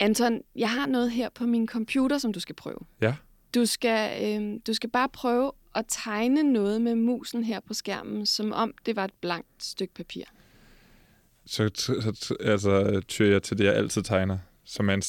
[0.00, 2.78] Anton, jeg har noget her på min computer, som du skal prøve.
[3.00, 3.14] Ja.
[3.54, 8.26] Du skal, øh, du skal bare prøve at tegne noget med musen her på skærmen,
[8.26, 10.24] som om det var et blankt stykke papir.
[11.46, 15.02] Så, så, så altså, tyrer jeg til det, jeg altid tegner, som er en,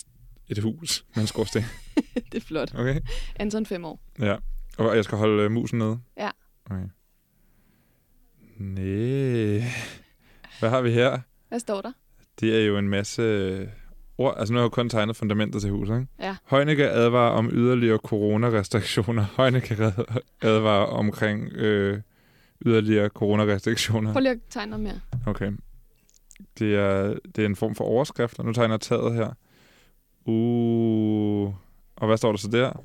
[0.47, 1.63] et hus med en skorsten.
[2.31, 2.75] det er flot.
[2.75, 3.01] Okay?
[3.35, 4.01] Anton, fem år.
[4.19, 4.35] Ja.
[4.77, 5.99] Og jeg skal holde uh, musen nede?
[6.17, 6.29] Ja.
[6.65, 6.89] Okay.
[8.57, 9.63] Næh.
[10.59, 11.19] Hvad har vi her?
[11.49, 11.91] Hvad står der?
[12.39, 13.71] Det er jo en masse
[14.19, 14.35] ord.
[14.37, 16.07] Altså nu har jeg jo kun tegnet fundamentet til huset, ikke?
[16.19, 16.35] Ja.
[16.49, 19.25] Heunicke advarer om yderligere coronarestriktioner.
[19.37, 19.93] Heunicke
[20.41, 21.99] advarer omkring øh,
[22.65, 24.13] yderligere coronarestriktioner.
[24.13, 24.99] Prøv lige at tegne noget mere.
[25.25, 25.51] Okay.
[26.59, 29.33] Det er, det er en form for overskrift, og nu tegner jeg taget her.
[30.25, 31.53] Uh.
[31.95, 32.83] Og hvad står der så der?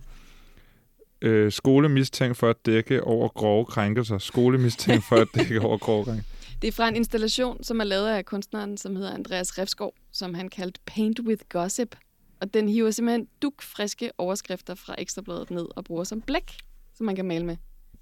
[1.23, 4.19] Øh, skole mistænkt for at dække over grove krænkelser.
[4.19, 6.31] Skole mistænkt for at dække over grove krænkelser.
[6.65, 10.35] Det er fra en installation, som er lavet af kunstneren, som hedder Andreas Refskov, som
[10.35, 11.97] han kaldte Paint with Gossip.
[12.41, 16.57] Og den hiver simpelthen dukfriske overskrifter fra Ekstrabladet ned og bruger som blæk,
[16.95, 17.57] som man kan male med.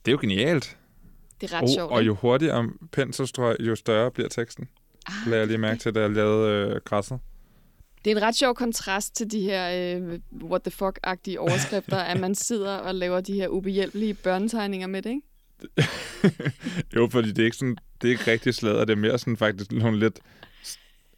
[0.05, 0.78] Det er jo genialt.
[1.41, 4.69] Det er ret og, sjovt, Og jo hurtigere penselstrøg, jo større bliver teksten.
[5.06, 7.19] Ah, Lagde jeg lige mærke til, da jeg lavede øh, græsset.
[8.05, 12.20] Det er en ret sjov kontrast til de her øh, what the fuck-agtige overskrifter, at
[12.20, 15.22] man sidder og laver de her ubehjælpelige børnetegninger med det, ikke?
[16.97, 18.85] jo, fordi det er ikke, sådan, det er ikke rigtig sladder.
[18.85, 20.21] Det er mere sådan faktisk nogle lidt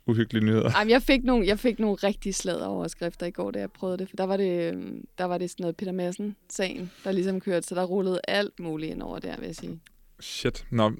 [0.06, 0.70] uhyggelige nyheder.
[0.78, 3.98] Jamen, jeg fik nogle, jeg fik nogle rigtig sladder overskrifter i går, da jeg prøvede
[3.98, 4.08] det.
[4.08, 7.66] For der var det, øhm, der var det sådan noget Peter Madsen-sagen, der ligesom kørte,
[7.66, 9.80] så der rullede alt muligt ind over der, vil jeg sige.
[10.20, 10.66] Shit.
[10.70, 10.92] Nå,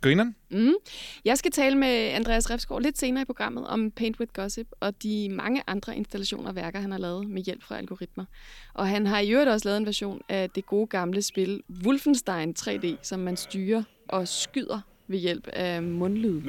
[0.00, 0.36] grineren?
[0.50, 0.74] Mm.
[1.24, 5.02] Jeg skal tale med Andreas Refsgaard lidt senere i programmet om Paint with Gossip og
[5.02, 8.24] de mange andre installationer og værker, han har lavet med hjælp fra algoritmer.
[8.74, 12.54] Og han har i øvrigt også lavet en version af det gode gamle spil Wolfenstein
[12.58, 16.42] 3D, som man styrer og skyder ved hjælp af mundlyd.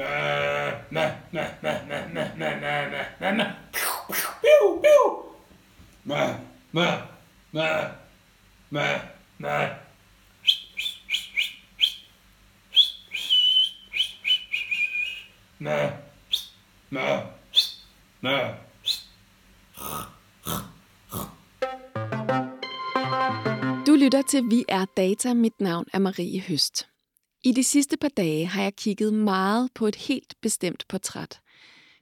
[23.87, 25.33] Du lytter til Vi er Data.
[25.33, 26.87] Mit navn er Marie Høst.
[27.43, 31.39] I de sidste par dage har jeg kigget meget på et helt bestemt portræt.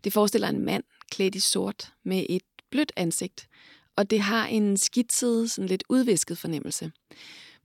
[0.03, 3.47] Det forestiller en mand klædt i sort med et blødt ansigt,
[3.95, 6.91] og det har en skitset, sådan lidt udvisket fornemmelse.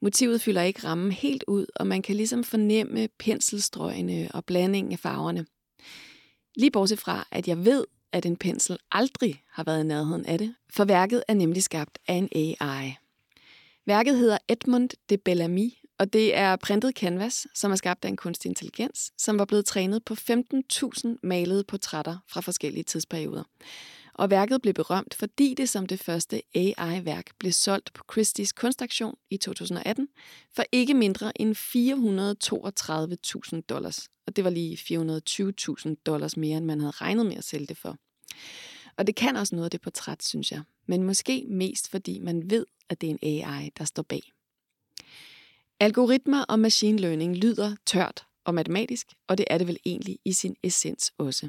[0.03, 4.99] Motivet fylder ikke rammen helt ud, og man kan ligesom fornemme penselstrøgene og blandingen af
[4.99, 5.47] farverne.
[6.59, 10.39] Lige bortset fra, at jeg ved, at en pensel aldrig har været i nærheden af
[10.39, 12.29] det, for værket er nemlig skabt af en
[12.61, 12.95] AI.
[13.87, 18.17] Værket hedder Edmund de Bellamy, og det er printet canvas, som er skabt af en
[18.17, 23.43] kunstig intelligens, som var blevet trænet på 15.000 malede portrætter fra forskellige tidsperioder.
[24.19, 29.15] Og værket blev berømt, fordi det som det første AI-værk blev solgt på Christie's kunstaktion
[29.31, 30.09] i 2018
[30.57, 31.57] for ikke mindre end
[33.57, 34.09] 432.000 dollars.
[34.27, 34.77] Og det var lige
[35.89, 37.97] 420.000 dollars mere, end man havde regnet med at sælge det for.
[38.97, 40.63] Og det kan også noget af det portræt, synes jeg.
[40.87, 44.23] Men måske mest fordi man ved, at det er en AI, der står bag.
[45.81, 50.33] Algoritmer og machine learning lyder tørt og matematisk, og det er det vel egentlig i
[50.33, 51.49] sin essens også.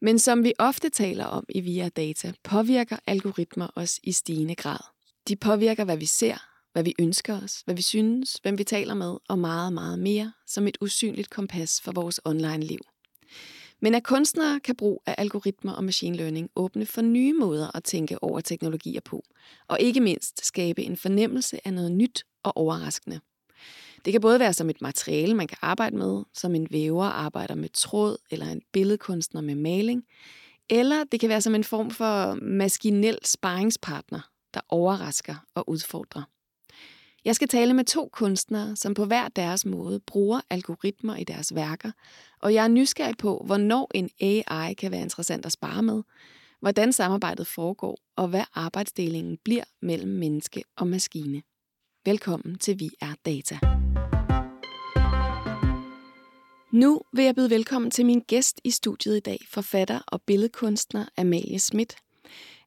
[0.00, 4.80] Men som vi ofte taler om i Via Data, påvirker algoritmer os i stigende grad.
[5.28, 6.36] De påvirker, hvad vi ser,
[6.72, 10.32] hvad vi ønsker os, hvad vi synes, hvem vi taler med, og meget, meget mere
[10.46, 12.80] som et usynligt kompas for vores online-liv.
[13.80, 17.84] Men at kunstnere kan brug af algoritmer og machine learning åbne for nye måder at
[17.84, 19.24] tænke over teknologier på,
[19.68, 23.20] og ikke mindst skabe en fornemmelse af noget nyt og overraskende.
[24.04, 27.54] Det kan både være som et materiale, man kan arbejde med, som en væver arbejder
[27.54, 30.04] med tråd, eller en billedkunstner med maling,
[30.70, 34.20] eller det kan være som en form for maskinel sparringspartner,
[34.54, 36.22] der overrasker og udfordrer.
[37.24, 41.54] Jeg skal tale med to kunstnere, som på hver deres måde bruger algoritmer i deres
[41.54, 41.90] værker,
[42.40, 46.02] og jeg er nysgerrig på, hvornår en AI kan være interessant at spare med,
[46.60, 51.42] hvordan samarbejdet foregår, og hvad arbejdsdelingen bliver mellem menneske og maskine.
[52.04, 53.77] Velkommen til Vi er Data.
[56.70, 61.04] Nu vil jeg byde velkommen til min gæst i studiet i dag, forfatter og billedkunstner
[61.16, 61.96] Amalie Schmidt.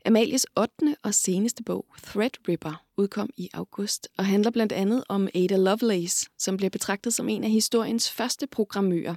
[0.06, 0.72] Amalies 8.
[1.04, 6.58] og seneste bog, Threadripper, udkom i august og handler blandt andet om Ada Lovelace, som
[6.58, 9.16] bliver betragtet som en af historiens første programmører.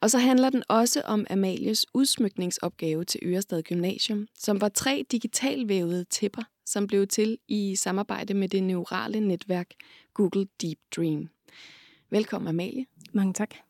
[0.00, 6.04] Og så handler den også om Amalies udsmykningsopgave til Ørestad Gymnasium, som var tre digitalvævede
[6.04, 9.70] tæpper, som blev til i samarbejde med det neurale netværk
[10.14, 11.28] Google Deep Dream.
[12.10, 12.86] Velkommen, Amalie.
[13.12, 13.67] Mange tak.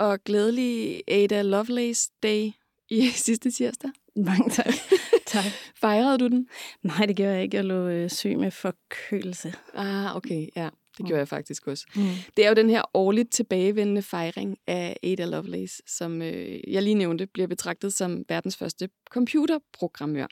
[0.00, 2.50] Og glædelig Ada Lovelace Day
[2.90, 3.90] i sidste tirsdag.
[4.16, 4.66] Mange tak.
[5.26, 5.44] tak.
[5.76, 6.48] Fejrede du den?
[6.82, 7.56] Nej, det gjorde jeg ikke.
[7.56, 9.54] Jeg lå øh, syg med forkølelse.
[9.74, 10.64] Ah, okay, ja.
[10.64, 11.06] Det Mm.
[11.06, 11.86] gjorde jeg faktisk også.
[11.96, 12.02] Mm.
[12.36, 16.94] Det er jo den her årligt tilbagevendende fejring af Ada Lovelace, som øh, jeg lige
[16.94, 20.26] nævnte, bliver betragtet som verdens første computerprogrammør.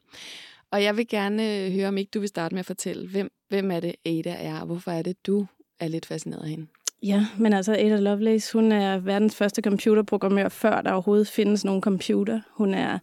[0.71, 3.31] Og jeg vil gerne øh, høre, om ikke du vil starte med at fortælle, hvem,
[3.49, 5.47] hvem er det Ada er, og hvorfor er det, du
[5.81, 6.67] er lidt fascineret af hende?
[7.03, 11.83] Ja, men altså Ada Lovelace, hun er verdens første computerprogrammør, før der overhovedet findes nogen
[11.83, 12.41] computer.
[12.51, 12.99] Hun er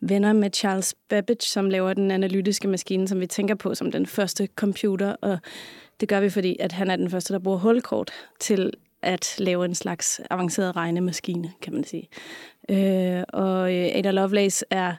[0.00, 4.06] venner med Charles Babbage, som laver den analytiske maskine, som vi tænker på som den
[4.06, 5.16] første computer.
[5.20, 5.38] Og
[6.00, 8.10] det gør vi, fordi at han er den første, der bruger hulkort
[8.40, 12.08] til at lave en slags avanceret regnemaskine, kan man sige.
[12.70, 14.94] Øh, og øh, Ada Lovelace er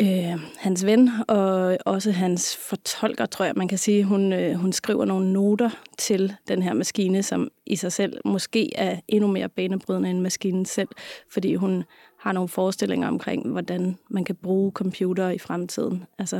[0.00, 4.04] øh, hans ven, og også hans fortolker, tror jeg, man kan sige.
[4.04, 8.76] Hun, øh, hun skriver nogle noter til den her maskine, som i sig selv måske
[8.76, 10.88] er endnu mere banebrydende end maskinen selv,
[11.32, 11.84] fordi hun
[12.18, 16.04] har nogle forestillinger omkring, hvordan man kan bruge computere i fremtiden.
[16.18, 16.36] Altså,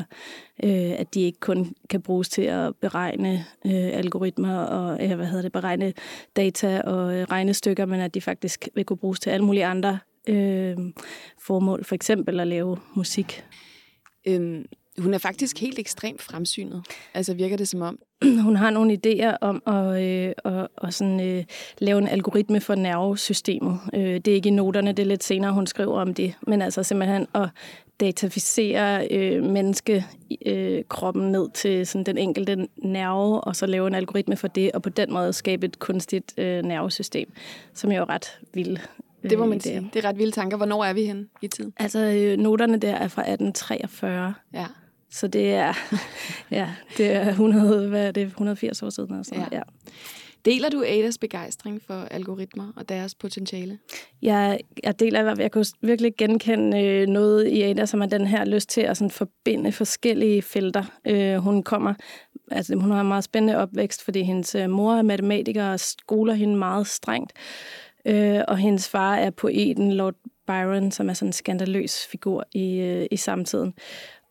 [0.64, 5.26] øh, at de ikke kun kan bruges til at beregne øh, algoritmer og øh, hvad
[5.26, 5.92] hedder det, beregne
[6.36, 9.98] data og øh, regnestykker, men at de faktisk vil kunne bruges til alle mulige andre
[10.26, 10.76] øh,
[11.38, 11.84] formål.
[11.84, 13.44] For eksempel at lave musik.
[14.28, 14.64] Øhm,
[14.98, 16.82] hun er faktisk helt ekstremt fremsynet.
[17.14, 17.98] Altså virker det som om.
[18.46, 21.44] Hun har nogle idéer om at, øh, at, at sådan, øh,
[21.78, 23.80] lave en algoritme for nervesystemet.
[23.94, 26.34] Øh, det er ikke i noterne, det er lidt senere, hun skriver om det.
[26.46, 27.48] Men altså simpelthen at
[28.00, 34.36] dataficere øh, menneskekroppen øh, ned til sådan den enkelte nerve, og så lave en algoritme
[34.36, 37.32] for det, og på den måde skabe et kunstigt øh, nervesystem,
[37.74, 38.78] som er jo ret vild.
[39.30, 39.90] Det må man sige.
[39.94, 40.56] Det er ret vilde tanker.
[40.56, 41.72] Hvornår er vi hen i tiden?
[41.76, 44.66] Altså, øh, noterne der er fra 1843, Ja.
[45.10, 45.72] så det er,
[46.58, 49.24] ja, det er 100, hvad er det, 180 år siden.
[49.24, 49.40] Sådan.
[49.52, 49.56] Ja.
[49.56, 49.62] Ja.
[50.44, 53.78] Deler du Adas begejstring for algoritmer og deres potentiale?
[54.22, 58.44] Jeg, jeg deler jeg kunne virkelig genkende øh, noget i Ada, som er den her
[58.44, 60.84] lyst til at sådan forbinde forskellige felter.
[61.06, 61.94] Øh, hun kommer,
[62.50, 66.56] altså hun har en meget spændende opvækst, fordi hendes mor er matematiker og skoler hende
[66.56, 67.32] meget strengt.
[68.06, 70.14] Øh, og hendes far er poeten Lord
[70.46, 73.74] Byron, som er sådan en skandaløs figur i, øh, i samtiden.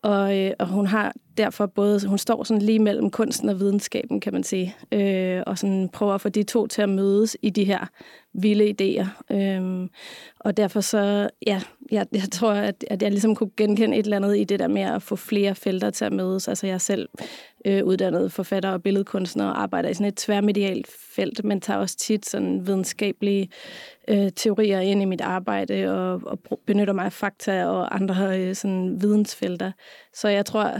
[0.03, 4.19] Og, øh, og hun har derfor både, hun står sådan lige mellem kunsten og videnskaben,
[4.19, 7.49] kan man sige, øh, og sådan prøver at få de to til at mødes i
[7.49, 7.85] de her
[8.33, 9.35] vilde idéer.
[9.35, 9.89] Øh,
[10.39, 11.61] og derfor så, ja,
[11.91, 14.67] jeg, jeg tror, at, at jeg ligesom kunne genkende et eller andet i det der
[14.67, 16.47] med at få flere felter til at mødes.
[16.47, 17.09] Altså jeg er selv
[17.65, 21.97] øh, uddannet forfatter og billedkunstner og arbejder i sådan et tværmedialt felt, men tager også
[21.97, 23.49] tit sådan videnskabelige
[24.07, 28.55] øh, teorier ind i mit arbejde og, og benytter mig af fakta og andre øh,
[28.55, 29.71] sådan vidensfelter.
[30.13, 30.71] Så jeg tror,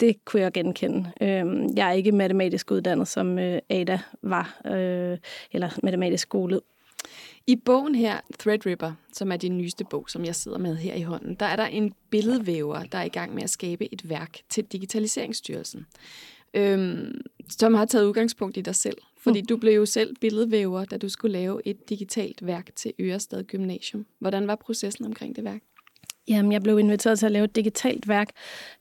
[0.00, 1.10] det kunne jeg genkende.
[1.20, 5.18] Øh, jeg er ikke matematisk uddannet, som øh, Ada var, øh,
[5.52, 6.60] eller matematisk skole,
[7.48, 11.02] i bogen her, Threadripper, som er din nyeste bog, som jeg sidder med her i
[11.02, 14.38] hånden, der er der en billedvæver, der er i gang med at skabe et værk
[14.48, 15.86] til Digitaliseringsstyrelsen,
[16.54, 17.20] øhm,
[17.50, 18.96] som har taget udgangspunkt i dig selv.
[19.18, 23.44] Fordi du blev jo selv billedvæver, da du skulle lave et digitalt værk til Ørestad
[23.44, 24.06] Gymnasium.
[24.18, 25.60] Hvordan var processen omkring det værk?
[26.28, 28.28] Jamen, jeg blev inviteret til at lave et digitalt værk,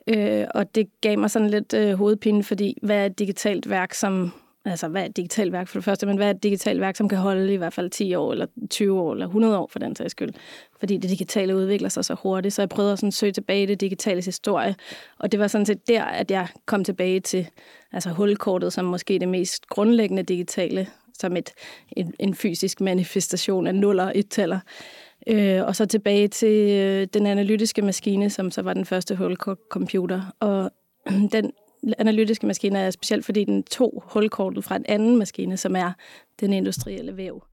[0.08, 3.94] øh, og det gav mig sådan lidt øh, hovedpine, fordi hvad er et digitalt værk,
[3.94, 4.32] som...
[4.66, 6.96] Altså, hvad er et digitalt værk for det første, men hvad er et digitalt værk,
[6.96, 9.80] som kan holde i hvert fald 10 år, eller 20 år, eller 100 år for
[9.80, 10.34] den sags skyld?
[10.80, 13.66] Fordi det digitale udvikler sig så hurtigt, så jeg prøvede at sådan søge tilbage i
[13.66, 14.76] det digitale historie,
[15.20, 17.48] og det var sådan set der, at jeg kom tilbage til
[17.92, 21.50] altså hulkortet, som måske det mest grundlæggende digitale, som et,
[21.92, 24.60] en, en fysisk manifestation af nuller og et-taller.
[25.28, 30.22] Øh, og så tilbage til øh, den analytiske maskine, som så var den første hulkortcomputer.
[30.40, 30.72] Og
[31.32, 31.52] den
[31.98, 35.92] analytiske maskine er specielt, fordi den tog hulkortet fra en anden maskine, som er
[36.40, 37.44] den industrielle væv.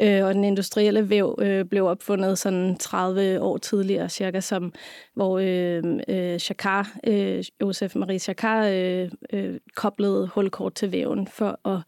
[0.00, 4.72] Øh, og den industrielle væv øh, blev opfundet sådan 30 år tidligere, cirka, som,
[5.14, 11.68] hvor øh, øh, Jacquard, øh, Josef Marie Jacquard øh, øh, koblede hulkort til væven for
[11.68, 11.80] at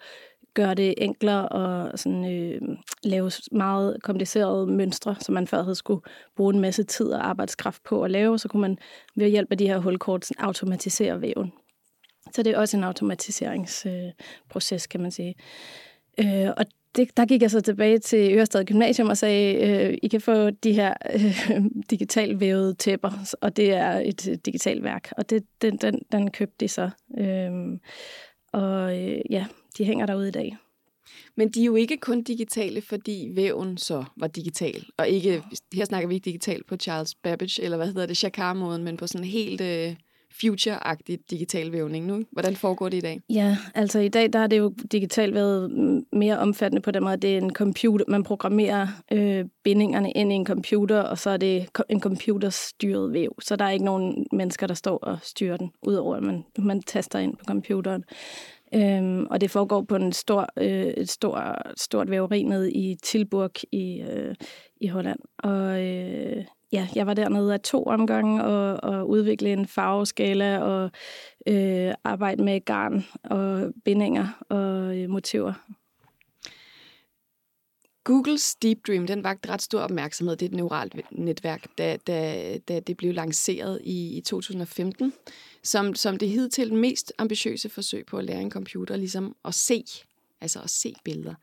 [0.55, 2.61] gøre det enklere og sådan, øh,
[3.03, 6.01] lave meget komplicerede mønstre, som man før havde skulle
[6.37, 8.79] bruge en masse tid og arbejdskraft på at lave, så kunne man
[9.17, 11.53] ved hjælp af de her hulkort sådan, automatisere væven.
[12.35, 15.35] Så det er også en automatiseringsproces, øh, kan man sige.
[16.19, 20.09] Øh, og det, der gik jeg så tilbage til Ørestad Gymnasium og sagde, øh, I
[20.09, 23.11] kan få de her øh, digitalt vævede tæpper,
[23.41, 25.12] og det er et øh, digitalt værk.
[25.17, 26.91] Og det, den, den, den købte de så.
[27.19, 27.50] Øh,
[28.53, 29.47] og øh, ja,
[29.79, 30.57] de hænger derude i dag.
[31.37, 34.87] Men de er jo ikke kun digitale, fordi væven så var digital.
[34.97, 35.43] Og ikke,
[35.75, 39.07] her snakker vi ikke digitalt på Charles Babbage, eller hvad hedder det, Jacquard-måden, men på
[39.07, 39.95] sådan helt øh,
[40.41, 42.23] future-agtig digital vævning nu.
[42.33, 43.21] Hvordan foregår det i dag?
[43.29, 45.71] Ja, altså i dag der har det jo digitalt været
[46.12, 50.35] mere omfattende på den måde, det er en computer, man programmerer øh, bindingerne ind i
[50.35, 53.37] en computer, og så er det en computerstyret væv.
[53.43, 56.83] Så der er ikke nogen mennesker, der står og styrer den, udover at man, man
[56.83, 58.05] taster ind på computeren.
[58.75, 63.50] Øhm, og det foregår på en stor, øh, et stor, stort væveri nede i Tilburg
[63.73, 64.35] i, øh,
[64.81, 65.19] i Holland.
[65.38, 70.90] Og øh, ja, jeg var dernede af to omgange og, og udvikle en farveskala og
[71.47, 75.52] øh, arbejde med garn og bindinger og øh, motiver.
[78.04, 80.37] Googles Deep Dream, den vagt ret stor opmærksomhed.
[80.37, 85.12] Det er et neuralt netværk, da, da, da det blev lanceret i, i 2015,
[85.62, 89.85] som, som det hidtil mest ambitiøse forsøg på at lære en computer ligesom at se,
[90.40, 91.35] altså at se billeder.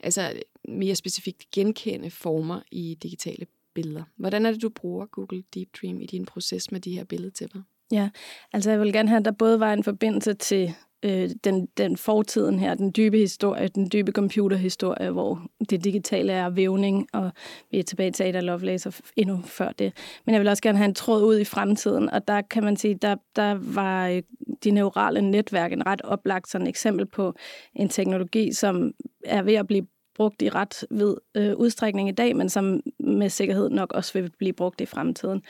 [0.00, 0.32] Altså
[0.68, 4.02] mere specifikt genkende former i digitale billeder.
[4.16, 7.60] Hvordan er det, du bruger Google Deep Dream i din proces med de her billedtæpper?
[7.92, 8.10] Ja,
[8.52, 11.96] altså jeg vil gerne have, at der både var en forbindelse til øh, den, den
[11.96, 17.30] fortiden her, den dybe historie, den dybe computerhistorie, hvor det digitale er vævning, og
[17.70, 19.92] vi er tilbage til Ada Lovelace og endnu før det.
[20.26, 22.76] Men jeg vil også gerne have en tråd ud i fremtiden, og der kan man
[22.76, 24.22] sige, der, der var øh,
[24.64, 27.34] de neurale netværk en ret oplagt sådan eksempel på
[27.74, 28.92] en teknologi, som
[29.24, 29.86] er ved at blive
[30.22, 34.30] brugt i ret ved øh, udstrækning i dag, men som med sikkerhed nok også vil
[34.38, 35.42] blive brugt i fremtiden.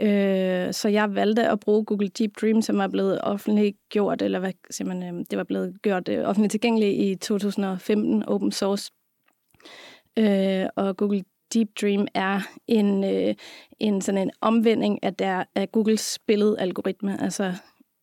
[0.00, 4.38] Øh, så jeg valgte at bruge Google Deep Dream, som er blevet offentligt gjort, eller
[4.38, 8.92] hvad siger man, øh, det var blevet gjort øh, offentligt tilgængeligt i 2015, open source.
[10.18, 13.34] Øh, og Google Deep Dream er en, øh,
[13.78, 17.22] en sådan en omvending af, der, af Googles billedalgoritme.
[17.22, 17.52] Altså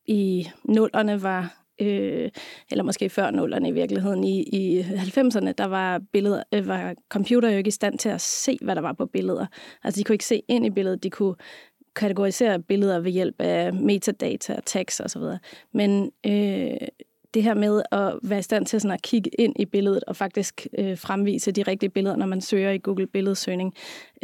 [0.06, 2.30] i nullerne var øh,
[2.72, 7.50] eller måske før nullerne i virkeligheden, i, i 90'erne, der var, billeder, øh, var computer
[7.50, 9.46] jo ikke i stand til at se, hvad der var på billeder.
[9.84, 11.36] Altså de kunne ikke se ind i billedet, de kunne
[11.96, 15.22] kategorisere billeder ved hjælp af metadata, tags osv.
[15.74, 16.88] Men øh,
[17.34, 20.16] det her med at være i stand til sådan at kigge ind i billedet og
[20.16, 23.74] faktisk øh, fremvise de rigtige billeder, når man søger i Google Billedsøgning,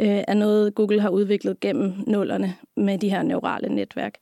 [0.00, 4.14] øh, er noget, Google har udviklet gennem nullerne med de her neurale netværk.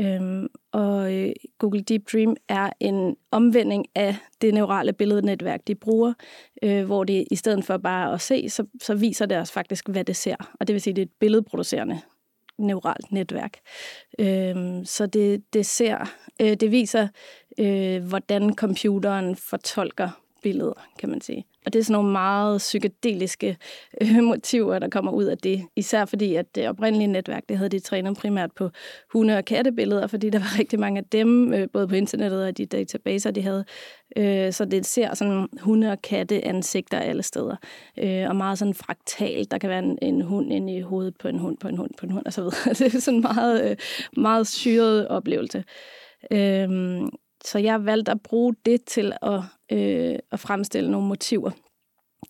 [0.00, 6.12] Øhm, og øh, Google Deep Dream er en omvending af det neurale billednetværk, de bruger,
[6.62, 9.88] øh, hvor de i stedet for bare at se, så, så viser det os faktisk,
[9.88, 10.36] hvad det ser.
[10.60, 12.00] Og det vil sige, det er et billedproducerende
[12.58, 13.58] neuralt netværk.
[14.18, 17.08] Øhm, så det, det ser, øh, det viser,
[17.58, 21.46] øh, hvordan computeren fortolker billeder, kan man sige.
[21.66, 23.56] Og det er sådan nogle meget psykedeliske
[24.00, 25.62] øh, motiver, der kommer ud af det.
[25.76, 28.70] Især fordi, at det oprindelige netværk, det havde de trænet primært på
[29.12, 32.58] hunde- og kattebilleder, fordi der var rigtig mange af dem, øh, både på internettet og
[32.58, 33.64] de databaser, de havde.
[34.16, 37.56] Øh, så det ser sådan hunde- og katte-ansigter alle steder.
[37.98, 39.50] Øh, og meget sådan fraktalt.
[39.50, 41.90] Der kan være en, en hund inde i hovedet på en hund, på en hund,
[41.98, 42.74] på en hund, og så videre.
[42.78, 43.76] Det er sådan en meget, øh,
[44.16, 45.64] meget syret oplevelse.
[46.30, 46.68] Øh,
[47.44, 49.40] så jeg valgte at bruge det til at,
[49.72, 51.50] øh, at fremstille nogle motiver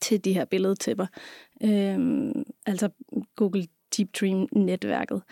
[0.00, 1.06] til de her billedtæpper.
[1.62, 2.30] Øh,
[2.66, 2.88] altså
[3.36, 3.66] Google
[3.96, 5.22] Deep Dream-netværket.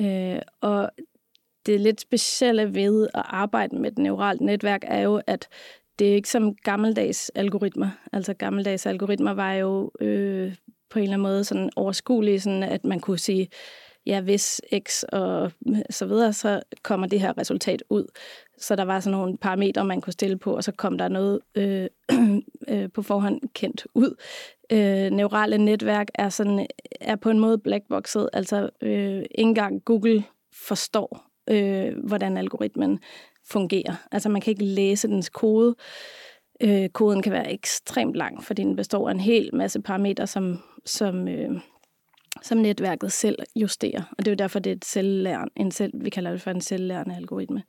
[0.00, 0.90] Øh, og
[1.66, 5.48] det lidt specielle ved at arbejde med et neuralt netværk er jo, at
[5.98, 7.90] det er ikke som gammeldags algoritmer.
[8.12, 10.54] Altså gammeldags algoritmer var jo øh,
[10.90, 13.48] på en eller anden måde sådan overskuelige, sådan at man kunne sige,
[14.06, 15.52] ja, hvis x og
[15.90, 18.06] så videre, så kommer det her resultat ud.
[18.58, 21.40] Så der var sådan nogle parametre, man kunne stille på, og så kom der noget
[21.54, 21.88] øh,
[22.68, 24.14] øh, på forhånd kendt ud.
[24.72, 26.66] Øh, neurale netværk er, sådan,
[27.00, 32.98] er på en måde blackboxet, altså øh, ikke engang Google forstår, øh, hvordan algoritmen
[33.44, 33.94] fungerer.
[34.12, 35.74] Altså man kan ikke læse dens kode.
[36.60, 40.62] Øh, koden kan være ekstremt lang, fordi den består af en hel masse parametre, som,
[40.84, 41.60] som øh,
[42.46, 44.02] som netværket selv justerer.
[44.10, 46.50] Og det er jo derfor, det er et selvlærende, en selv, vi kalder det for
[46.50, 47.62] en selvlærende algoritme.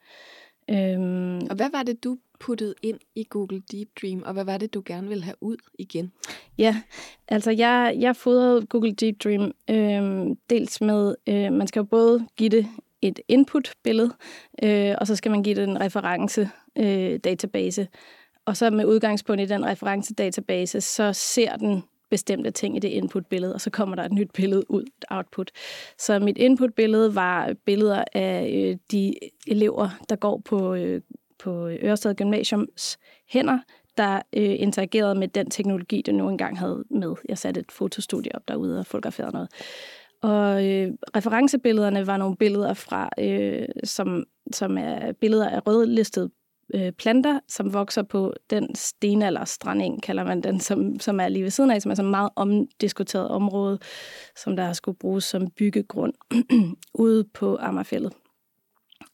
[0.70, 4.58] Øhm, og hvad var det, du puttede ind i Google Deep Dream, og hvad var
[4.58, 6.12] det, du gerne ville have ud igen?
[6.58, 6.82] Ja,
[7.28, 12.28] altså jeg, jeg fodrede Google Deep Dream øhm, dels med, øh, man skal jo både
[12.36, 12.68] give det
[13.02, 14.12] et input-billede,
[14.64, 17.82] øh, og så skal man give det en reference-database.
[17.82, 17.88] Øh,
[18.46, 23.54] og så med udgangspunkt i den reference-database, så ser den bestemte ting i det input-billede,
[23.54, 25.52] og så kommer der et nyt billede ud, et output.
[25.98, 29.14] Så mit input-billede var billeder af øh, de
[29.48, 31.02] elever, der går på, øh,
[31.40, 32.98] på Ørsted Gymnasiums
[33.30, 33.60] hænder,
[33.98, 37.16] der øh, interagerede med den teknologi, det nu engang havde med.
[37.30, 39.50] Jeg satte et fotostudie op derude og fotograferede noget.
[40.22, 46.30] Og øh, referencebillederne var nogle billeder fra, øh, som, som er billeder af rødlistede
[46.74, 51.50] øh, planter, som vokser på den stenalderstranding, kalder man den, som, som er lige ved
[51.50, 53.80] siden af, som er så meget omdiskuteret område,
[54.36, 56.14] som der skulle bruges som byggegrund
[56.94, 58.14] ude på Ammerfældet.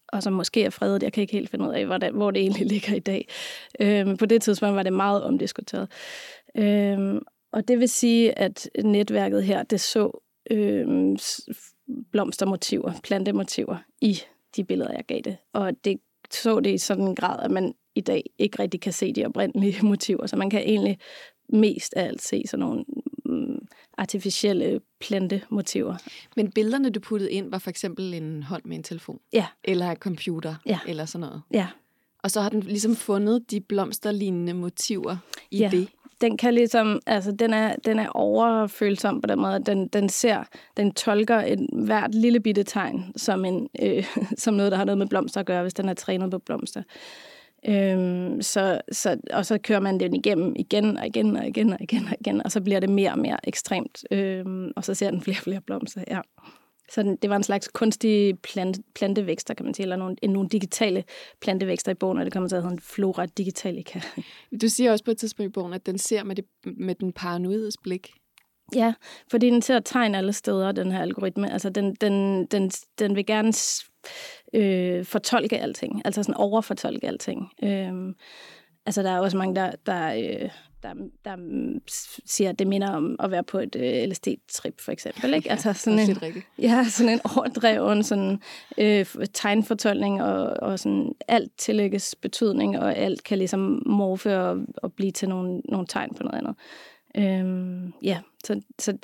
[0.07, 1.03] og som måske er fredet.
[1.03, 3.27] Jeg kan ikke helt finde ud af, hvor hvor det egentlig ligger i dag.
[3.79, 5.91] Øhm, på det tidspunkt var det meget omdiskuteret.
[6.57, 7.19] Øhm,
[7.51, 11.17] og det vil sige, at netværket her, det så øhm,
[12.11, 14.19] blomstermotiver, plantemotiver i
[14.55, 15.37] de billeder, jeg gav det.
[15.53, 15.99] Og det
[16.35, 19.25] så det i sådan en grad, at man i dag ikke rigtig kan se de
[19.25, 20.27] oprindelige motiver.
[20.27, 20.97] Så man kan egentlig
[21.49, 22.85] mest af alt se sådan nogle
[23.25, 25.95] mm, artificielle plantemotiver.
[26.35, 29.19] Men billederne, du puttede ind, var for eksempel en hånd med en telefon?
[29.33, 29.45] Ja.
[29.63, 30.55] Eller en computer?
[30.65, 30.79] Ja.
[30.87, 31.41] Eller sådan noget?
[31.53, 31.67] Ja.
[32.23, 35.17] Og så har den ligesom fundet de blomsterlignende motiver
[35.51, 35.69] i Ja.
[35.71, 35.87] det?
[36.23, 40.09] Den kan ligesom, altså den er, den er overfølsom på den måde, at den, den
[40.09, 40.43] ser,
[40.77, 44.05] den tolker et hvert lille bitte tegn som, en, øh,
[44.37, 46.83] som noget, der har noget med blomster at gøre, hvis den er trænet på blomster.
[47.67, 51.81] Øhm, så, så, og så kører man den igennem igen og igen og igen og
[51.81, 55.11] igen og igen, og så bliver det mere og mere ekstremt, øhm, og så ser
[55.11, 56.19] den flere og flere blomster, ja.
[56.89, 61.03] Så det var en slags kunstig plant, plantevækster, kan man sige, eller nogle, nogle digitale
[61.41, 64.01] plantevækster i bogen, og det kommer til at hedde en flora digitalica.
[64.61, 67.13] Du siger også på et tidspunkt i bogen, at den ser med, det, med den
[67.13, 68.13] paranoides blik.
[68.75, 68.93] Ja,
[69.31, 71.53] fordi den ser tegn alle steder, den her algoritme.
[71.53, 73.53] Altså, den, den, den, den vil gerne
[74.53, 77.51] øh, fortolke alting, altså sådan overfortolke alting.
[77.63, 78.15] Øhm,
[78.85, 80.49] altså, der er også mange, der, der, øh,
[80.83, 80.93] der,
[81.25, 81.37] der
[82.25, 85.33] siger, at det minder om at være på et øh, LSD-trip, for eksempel.
[85.33, 85.51] Ikke?
[85.51, 86.45] Altså, sådan Også en, lidt rigtigt.
[86.59, 88.41] Ja, sådan en overdreven sådan,
[88.77, 94.93] øh, tegnfortolkning, og, og sådan alt tillægges betydning, og alt kan ligesom morfe og, og
[94.93, 96.55] blive til nogle, nogle tegn på noget andet.
[97.17, 98.97] Øhm, ja, så, så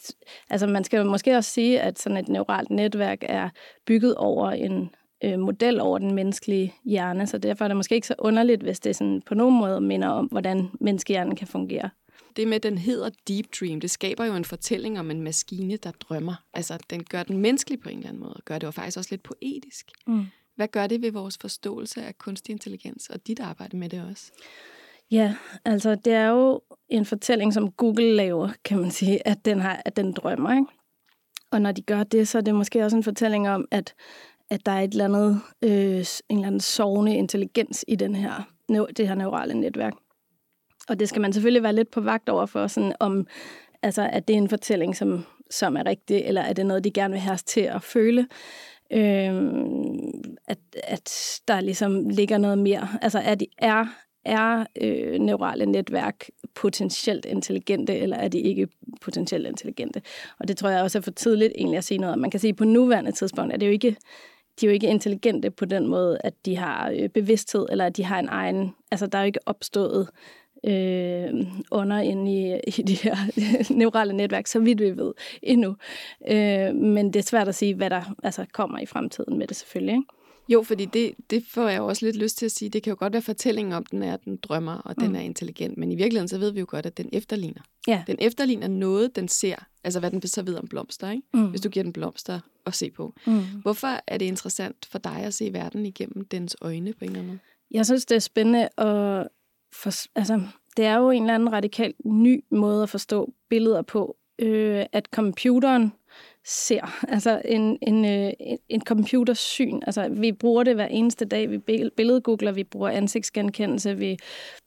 [0.49, 3.49] altså man skal måske også sige, at sådan et neuralt netværk er
[3.85, 4.89] bygget over en
[5.23, 8.79] øh, model over den menneskelige hjerne, så derfor er det måske ikke så underligt, hvis
[8.79, 11.89] det sådan på nogen måde minder om, hvordan menneskehjernen kan fungere.
[12.35, 15.77] Det med, at den hedder Deep Dream, det skaber jo en fortælling om en maskine,
[15.77, 16.43] der drømmer.
[16.53, 18.97] Altså, den gør den menneskelig på en eller anden måde, og gør det jo faktisk
[18.97, 19.91] også lidt poetisk.
[20.07, 20.25] Mm.
[20.55, 24.31] Hvad gør det ved vores forståelse af kunstig intelligens, og dit arbejde med det også?
[25.11, 25.35] Ja,
[25.65, 29.81] altså det er jo en fortælling, som Google laver, kan man sige, at den, har,
[29.85, 30.51] at den drømmer.
[30.51, 30.65] Ikke?
[31.51, 33.93] Og når de gør det, så er det måske også en fortælling om, at,
[34.49, 38.47] at der er et eller andet, øh, en eller anden sovende intelligens i den her,
[38.97, 39.93] det her neurale netværk.
[40.89, 43.27] Og det skal man selvfølgelig være lidt på vagt over for, sådan om,
[43.83, 46.91] altså, at det er en fortælling, som, som er rigtig, eller er det noget, de
[46.91, 48.27] gerne vil have os til at føle.
[48.93, 49.33] Øh,
[50.47, 52.87] at, at der ligesom ligger noget mere.
[53.01, 53.85] Altså, er, de er,
[54.25, 58.67] er øh, neurale netværk potentielt intelligente, eller er de ikke
[59.01, 60.01] potentielt intelligente?
[60.39, 62.19] Og det tror jeg også er for tidligt egentlig at sige noget om.
[62.19, 63.95] Man kan sige, at på nuværende tidspunkt er det jo ikke,
[64.61, 67.97] de er jo ikke intelligente på den måde, at de har øh, bevidsthed, eller at
[67.97, 68.75] de har en egen...
[68.91, 70.09] Altså, der er jo ikke opstået
[70.65, 73.15] øh, under inde i, i de her
[73.73, 75.75] neurale netværk, så vidt vi ved endnu.
[76.29, 79.57] Øh, men det er svært at sige, hvad der altså, kommer i fremtiden med det
[79.57, 79.93] selvfølgelig.
[79.93, 80.18] Ikke?
[80.49, 82.69] Jo, fordi det, det får jeg jo også lidt lyst til at sige.
[82.69, 85.15] Det kan jo godt være fortællingen om, den er, at den drømmer, og den Mm.
[85.15, 85.77] er intelligent.
[85.77, 87.61] Men i virkeligheden, så ved vi jo godt, at den efterligner.
[87.87, 88.03] Ja.
[88.07, 89.55] Den efterligner noget, den ser.
[89.83, 91.23] Altså, hvad den så ved om blomster, ikke?
[91.33, 91.45] Mm.
[91.49, 93.13] Hvis du giver den blomster at se på.
[93.27, 93.41] Mm.
[93.61, 97.19] Hvorfor er det interessant for dig at se verden igennem dens øjne på en eller
[97.19, 97.39] anden måde?
[97.71, 99.27] Jeg synes, det er spændende at...
[99.73, 100.41] For, altså,
[100.77, 105.05] det er jo en eller anden radikalt ny måde at forstå billeder på, øh, at
[105.13, 105.91] computeren
[106.45, 108.33] ser, altså en, en, øh,
[108.69, 109.79] en- computersyn.
[109.85, 111.49] Altså, vi bruger det hver eneste dag.
[111.51, 111.57] Vi
[111.97, 114.17] billedgoogler, vi bruger ansigtsgenkendelse, vi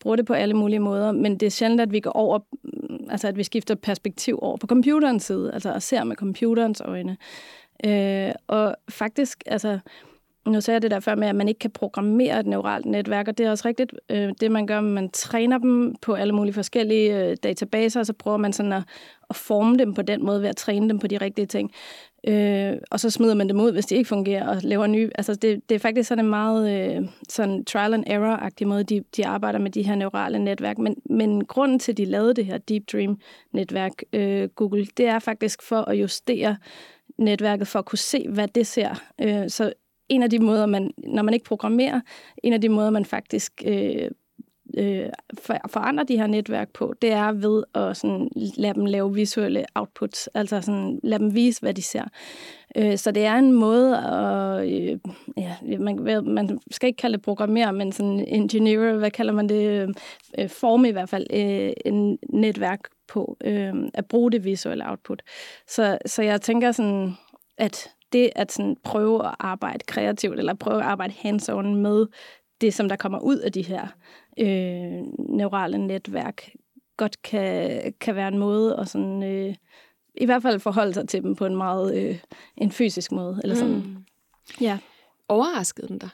[0.01, 3.07] bruger det på alle mulige måder, men det er sjældent, at vi går over, mm,
[3.11, 7.17] altså at vi skifter perspektiv over på computerens side, altså og ser med computerens øjne.
[7.87, 9.79] Øh, og faktisk, altså,
[10.47, 13.29] nu sagde jeg det der før med, at man ikke kan programmere et neuralt netværk,
[13.29, 13.95] og det er også rigtigt.
[14.11, 18.13] Øh, det man gør, man træner dem på alle mulige forskellige øh, databaser, og så
[18.13, 18.83] prøver man sådan at,
[19.31, 21.71] at forme dem på den måde ved at træne dem på de rigtige ting.
[22.29, 25.11] Øh, og så smider man dem ud, hvis de ikke fungerer, og laver nye.
[25.15, 29.05] Altså det, det er faktisk sådan en meget øh, sådan trial and error-agtig måde, de,
[29.17, 30.79] de arbejder med de her neurale netværk.
[30.79, 35.19] Men, men grunden til, at de lavede det her Deep Dream-netværk, øh, Google, det er
[35.19, 36.57] faktisk for at justere
[37.19, 39.03] netværket for at kunne se, hvad det ser.
[39.21, 39.73] Øh, så
[40.12, 42.01] en af de måder, man, når man ikke programmerer,
[42.42, 44.11] en af de måder, man faktisk øh,
[44.77, 45.09] øh,
[45.40, 49.64] for, forandrer de her netværk på, det er ved at sådan, lade dem lave visuelle
[49.75, 52.05] outputs, altså sådan, lade dem vise, hvad de ser.
[52.77, 54.98] Øh, så det er en måde at, øh,
[55.37, 59.94] ja, man, man skal ikke kalde det programmere, men sådan engineer, hvad kalder man det,
[60.38, 65.22] øh, forme i hvert fald øh, en netværk på, øh, at bruge det visuelle output.
[65.68, 67.12] Så, så jeg tænker sådan,
[67.59, 72.07] at det at sådan prøve at arbejde kreativt, eller prøve at arbejde hands-on med
[72.61, 73.87] det, som der kommer ud af de her
[74.38, 76.51] øh, neurale netværk,
[76.96, 79.55] godt kan, kan være en måde at sådan, øh,
[80.14, 82.18] i hvert fald forholde sig til dem på en meget øh,
[82.57, 83.40] en fysisk måde.
[83.42, 83.75] Eller sådan.
[83.75, 84.05] Mm.
[84.61, 84.79] Ja.
[85.29, 86.09] Overraskede den dig?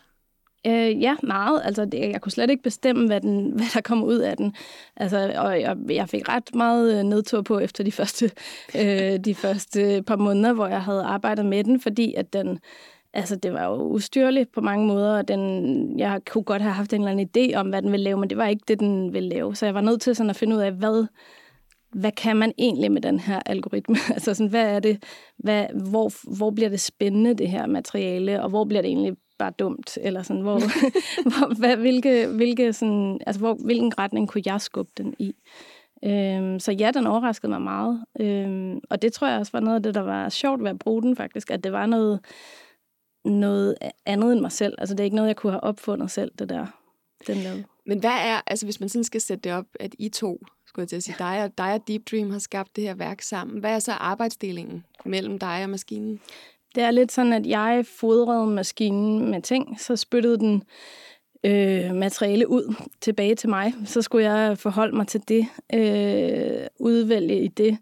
[0.66, 1.60] Øh, ja, meget.
[1.64, 4.54] Altså, det, jeg kunne slet ikke bestemme, hvad, den, hvad der kom ud af den.
[4.96, 8.30] Altså, og jeg, jeg fik ret meget øh, nedtur på efter de første,
[8.78, 12.58] øh, de første par måneder, hvor jeg havde arbejdet med den, fordi at den,
[13.12, 16.92] altså, det var jo ustyrligt på mange måder, og den, jeg kunne godt have haft
[16.92, 19.12] en eller anden idé om, hvad den ville lave, men det var ikke det, den
[19.12, 19.56] ville lave.
[19.56, 21.06] Så jeg var nødt til sådan at finde ud af, hvad,
[21.92, 23.96] hvad kan man egentlig med den her algoritme?
[24.14, 25.02] altså sådan, hvad er det,
[25.36, 29.50] hvad, hvor, hvor bliver det spændende, det her materiale, og hvor bliver det egentlig bare
[29.50, 30.58] dumt, eller sådan, hvor,
[31.30, 35.34] hvor hvad, hvilke, hvilke sådan, altså, hvor, hvilken retning kunne jeg skubbe den i?
[36.04, 38.04] Øhm, så ja, den overraskede mig meget.
[38.20, 40.78] Øhm, og det tror jeg også var noget af det, der var sjovt ved at
[40.78, 42.20] bruge den faktisk, at det var noget,
[43.24, 43.74] noget
[44.06, 44.74] andet end mig selv.
[44.78, 46.66] Altså det er ikke noget, jeg kunne have opfundet selv, det der,
[47.26, 47.64] den lavede.
[47.86, 50.82] Men hvad er, altså hvis man sådan skal sætte det op, at I to, skulle
[50.82, 53.20] jeg til at sige, dig og, dig og Deep Dream har skabt det her værk
[53.22, 53.60] sammen.
[53.60, 56.20] Hvad er så arbejdsdelingen mellem dig og maskinen?
[56.74, 60.62] Det er lidt sådan, at jeg fodrede maskinen med ting, så spyttede den
[61.44, 63.74] øh, materiale ud tilbage til mig.
[63.84, 67.78] Så skulle jeg forholde mig til det, øh, udvælge i det,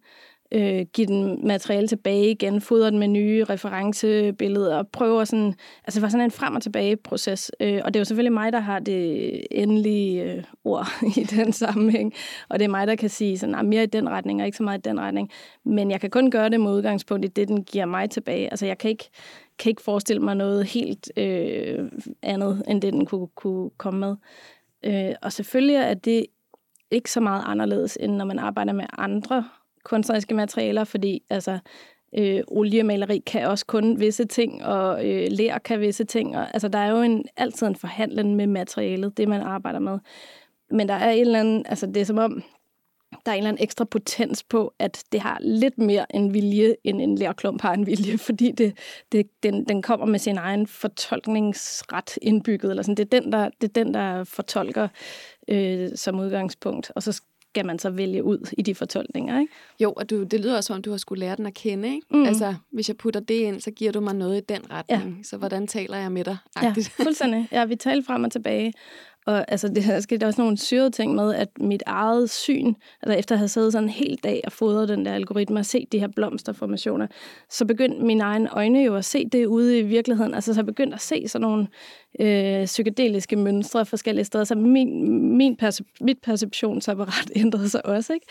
[0.52, 5.54] øh, give den materiale tilbage igen, fodre den med nye referencebilleder, og prøve sådan,
[5.84, 8.32] altså det var sådan en frem og tilbage proces, øh, og det er jo selvfølgelig
[8.32, 12.12] mig, der har det endelige øh, ord i den sammenhæng,
[12.48, 14.58] og det er mig, der kan sige sådan, nej, mere i den retning, og ikke
[14.58, 15.30] så meget i den retning,
[15.64, 18.66] men jeg kan kun gøre det med udgangspunkt i det, den giver mig tilbage, altså
[18.66, 19.10] jeg kan ikke,
[19.58, 21.90] kan ikke forestille mig noget helt øh,
[22.22, 24.16] andet, end det, den kunne, kunne komme med.
[24.84, 26.26] Øh, og selvfølgelig er det
[26.90, 29.44] ikke så meget anderledes, end når man arbejder med andre
[29.86, 31.58] kunstneriske materialer, fordi altså,
[32.18, 36.36] øh, oliemaleri kan også kun visse ting, og øh, lær kan visse ting.
[36.36, 39.98] Og, altså, der er jo en, altid en forhandling med materialet, det man arbejder med.
[40.70, 42.42] Men der er en eller anden, altså det er som om,
[43.26, 46.74] der er en eller anden ekstra potens på, at det har lidt mere en vilje,
[46.84, 48.78] end en lærklump har en vilje, fordi det,
[49.12, 52.70] det, den, den kommer med sin egen fortolkningsret indbygget.
[52.70, 52.96] Eller sådan.
[52.96, 54.88] Det, er den, der, det er den, der fortolker
[55.48, 56.92] øh, som udgangspunkt.
[56.94, 57.22] Og så
[57.56, 59.52] skal man så vælge ud i de fortolkninger, ikke?
[59.80, 61.88] Jo, og du, det lyder også, som om du har skulle lære den at kende,
[61.88, 62.06] ikke?
[62.10, 62.24] Mm.
[62.24, 65.16] Altså, hvis jeg putter det ind, så giver du mig noget i den retning.
[65.16, 65.22] Ja.
[65.22, 66.36] Så hvordan taler jeg med dig?
[66.62, 67.48] Ja, fuldstændig.
[67.52, 68.72] Ja, vi taler frem og tilbage.
[69.26, 73.18] Og altså, det her skete også nogle syrede ting med, at mit eget syn, altså
[73.18, 75.92] efter at have siddet sådan en hel dag og fodret den der algoritme og set
[75.92, 77.06] de her blomsterformationer,
[77.50, 80.34] så begyndte mine egne øjne jo at se det ude i virkeligheden.
[80.34, 81.66] Altså så jeg begyndte at se sådan nogle
[82.20, 84.44] øh, psykedeliske mønstre forskellige steder.
[84.44, 88.12] Så min, min percep- mit perceptionsapparat ændrede sig også.
[88.12, 88.26] Ikke?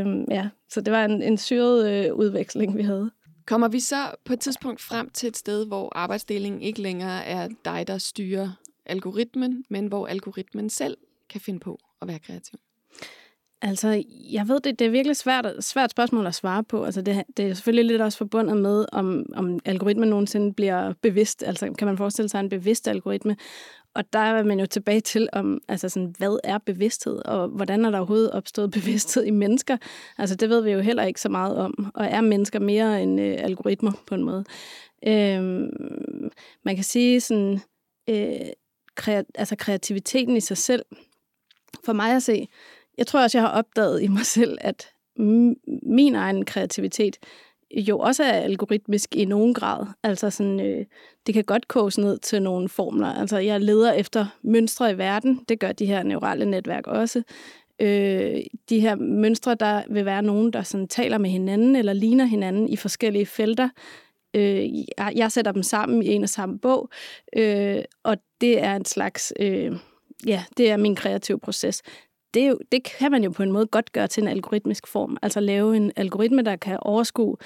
[0.00, 3.10] Øhm, ja, så det var en, en syret øh, udveksling, vi havde.
[3.46, 7.48] Kommer vi så på et tidspunkt frem til et sted, hvor arbejdsdelingen ikke længere er
[7.64, 8.50] dig, der styrer
[8.88, 10.96] algoritmen, men hvor algoritmen selv
[11.28, 12.58] kan finde på at være kreativ?
[13.62, 16.84] Altså, jeg ved det, det er virkelig svært, svært spørgsmål at svare på.
[16.84, 21.42] Altså, det, det er selvfølgelig lidt også forbundet med, om, om algoritmen nogensinde bliver bevidst.
[21.42, 23.36] Altså, kan man forestille sig en bevidst algoritme?
[23.94, 27.84] Og der er man jo tilbage til, om, altså sådan, hvad er bevidsthed, og hvordan
[27.84, 29.76] er der overhovedet opstået bevidsthed i mennesker?
[30.18, 31.90] Altså, det ved vi jo heller ikke så meget om.
[31.94, 34.44] Og er mennesker mere end øh, algoritmer på en måde?
[35.06, 36.30] Øhm,
[36.64, 37.60] man kan sige sådan...
[38.08, 38.40] Øh,
[39.00, 40.84] kre- altså kreativiteten i sig selv.
[41.84, 42.48] For mig at se,
[42.98, 44.88] jeg tror også, jeg har opdaget i mig selv, at
[45.82, 47.16] min egen kreativitet
[47.70, 49.86] jo også er algoritmisk i nogen grad.
[50.02, 50.86] Altså sådan, øh,
[51.26, 53.06] det kan godt koges ned til nogle formler.
[53.06, 55.44] Altså jeg leder efter mønstre i verden.
[55.48, 57.22] Det gør de her neurale netværk også.
[57.80, 62.24] Øh, de her mønstre, der vil være nogen, der sådan taler med hinanden eller ligner
[62.24, 63.68] hinanden i forskellige felter.
[64.34, 64.68] Øh,
[65.14, 66.88] jeg sætter dem sammen i en og samme bog,
[67.36, 69.72] øh, og det er en slags, øh,
[70.26, 71.82] ja, det er min kreative proces.
[72.34, 74.86] Det, er jo, det kan man jo på en måde godt gøre til en algoritmisk
[74.86, 75.16] form.
[75.22, 77.36] Altså lave en algoritme, der kan overskue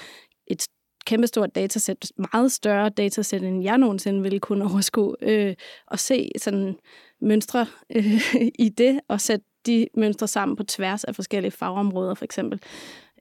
[0.47, 0.67] et
[1.05, 5.55] kæmpestort datasæt, meget større datasæt, end jeg nogensinde ville kunne overskue, øh,
[5.87, 6.75] og se sådan
[7.21, 12.25] mønstre øh, i det, og sætte de mønstre sammen på tværs af forskellige fagområder, for
[12.25, 12.59] eksempel.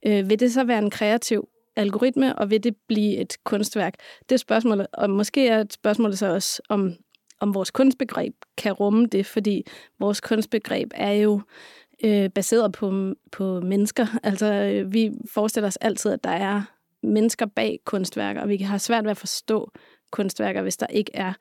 [0.07, 3.95] Øh, vil det så være en kreativ algoritme, og vil det blive et kunstværk?
[4.29, 6.95] Det er spørgsmålet, og måske er et spørgsmål så også, om,
[7.42, 9.66] om vores kunstbegreb kan rumme det, fordi
[10.00, 11.40] vores kunstbegreb er jo
[12.05, 14.07] øh, baseret på, på mennesker.
[14.22, 16.62] Altså, øh, vi forestiller os altid, at der er
[17.02, 19.70] mennesker bag kunstværker, og vi kan have svært ved at forstå
[20.11, 21.33] kunstværker, hvis der ikke er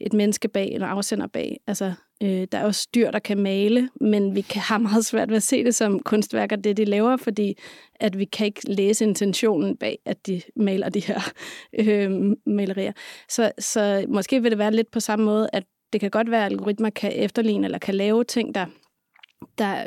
[0.00, 1.60] et menneske bag, eller afsender bag.
[1.66, 1.92] Altså,
[2.22, 5.36] øh, der er også dyr, der kan male, men vi kan have meget svært ved
[5.36, 7.58] at se det som kunstværker, det de laver, fordi
[7.94, 11.20] at vi kan ikke læse intentionen bag, at de maler de her
[11.80, 12.10] øh,
[12.46, 12.92] malerier.
[13.28, 16.46] Så, så måske vil det være lidt på samme måde, at det kan godt være,
[16.46, 18.66] at algoritmer kan efterligne eller kan lave ting, der
[19.58, 19.84] der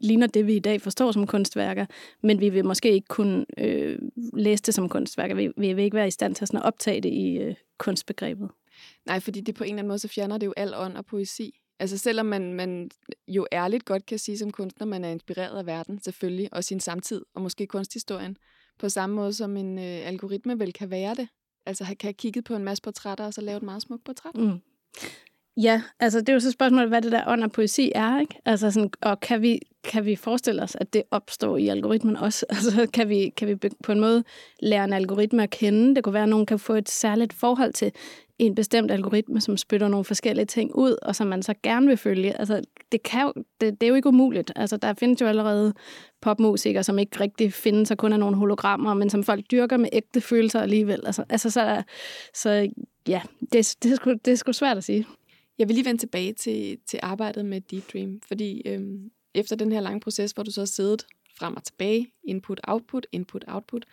[0.00, 1.86] ligner det, vi i dag forstår som kunstværker,
[2.22, 3.98] men vi vil måske ikke kunne øh,
[4.34, 5.34] læse det som kunstværker.
[5.34, 8.50] Vi, vi vil ikke være i stand til at optage det i øh, kunstbegrebet.
[9.06, 11.06] Nej, fordi det på en eller anden måde, så fjerner det jo al ånd og
[11.06, 11.60] poesi.
[11.80, 12.90] Altså selvom man, man
[13.28, 16.80] jo ærligt godt kan sige som kunstner, man er inspireret af verden, selvfølgelig, og sin
[16.80, 18.36] samtid, og måske kunsthistorien,
[18.78, 21.28] på samme måde som en øh, algoritme vel kan være det.
[21.66, 24.34] Altså kan have kigget på en masse portrætter, og så lave et meget smukt portræt.
[24.34, 24.60] Mm.
[25.62, 28.34] Ja, altså det er jo så spørgsmålet, hvad det der ånd og poesi er, ikke?
[28.44, 32.46] Altså sådan, og kan vi, kan vi forestille os, at det opstår i algoritmen også?
[32.50, 34.24] Altså kan vi, kan vi på en måde
[34.60, 35.94] lære en algoritme at kende?
[35.94, 37.92] Det kunne være, at nogen kan få et særligt forhold til
[38.38, 41.96] en bestemt algoritme, som spytter nogle forskellige ting ud, og som man så gerne vil
[41.96, 42.38] følge.
[42.38, 44.52] Altså, det, kan jo, det, det er jo ikke umuligt.
[44.56, 45.74] Altså, der findes jo allerede
[46.20, 49.88] popmusikere, som ikke rigtig findes, og kun er nogle hologrammer, men som folk dyrker med
[49.92, 51.02] ægte følelser alligevel.
[51.06, 51.82] Altså, altså så,
[52.34, 52.68] så
[53.08, 55.06] ja, det, det, er sgu, det er sgu svært at sige.
[55.58, 59.72] Jeg vil lige vende tilbage til, til arbejdet med Deep Dream, fordi øhm, efter den
[59.72, 61.06] her lange proces, hvor du så har siddet
[61.38, 63.84] frem og tilbage, input, output, input, output,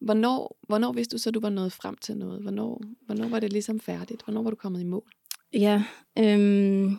[0.00, 2.42] hvornår, hvornår vidste du så, at du var nået frem til noget?
[2.42, 4.22] Hvornår, hvornår var det ligesom færdigt?
[4.24, 5.10] Hvornår var du kommet i mål?
[5.52, 5.82] Ja,
[6.18, 6.98] øhm,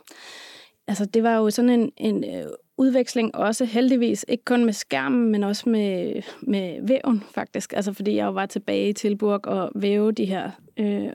[0.87, 5.31] altså det var jo sådan en, en øh, udveksling også heldigvis, ikke kun med skærmen,
[5.31, 7.73] men også med, med væven faktisk.
[7.73, 11.09] Altså fordi jeg jo var tilbage i Tilburg og væve de her øh,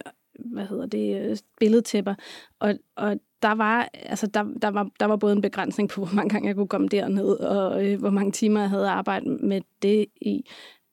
[0.44, 2.14] hvad hedder det, øh, billedtæpper.
[2.60, 6.14] Og, og der var, altså der, der, var, der var både en begrænsning på, hvor
[6.14, 9.60] mange gange jeg kunne komme derned, og øh, hvor mange timer jeg havde arbejdet med
[9.82, 10.44] det i.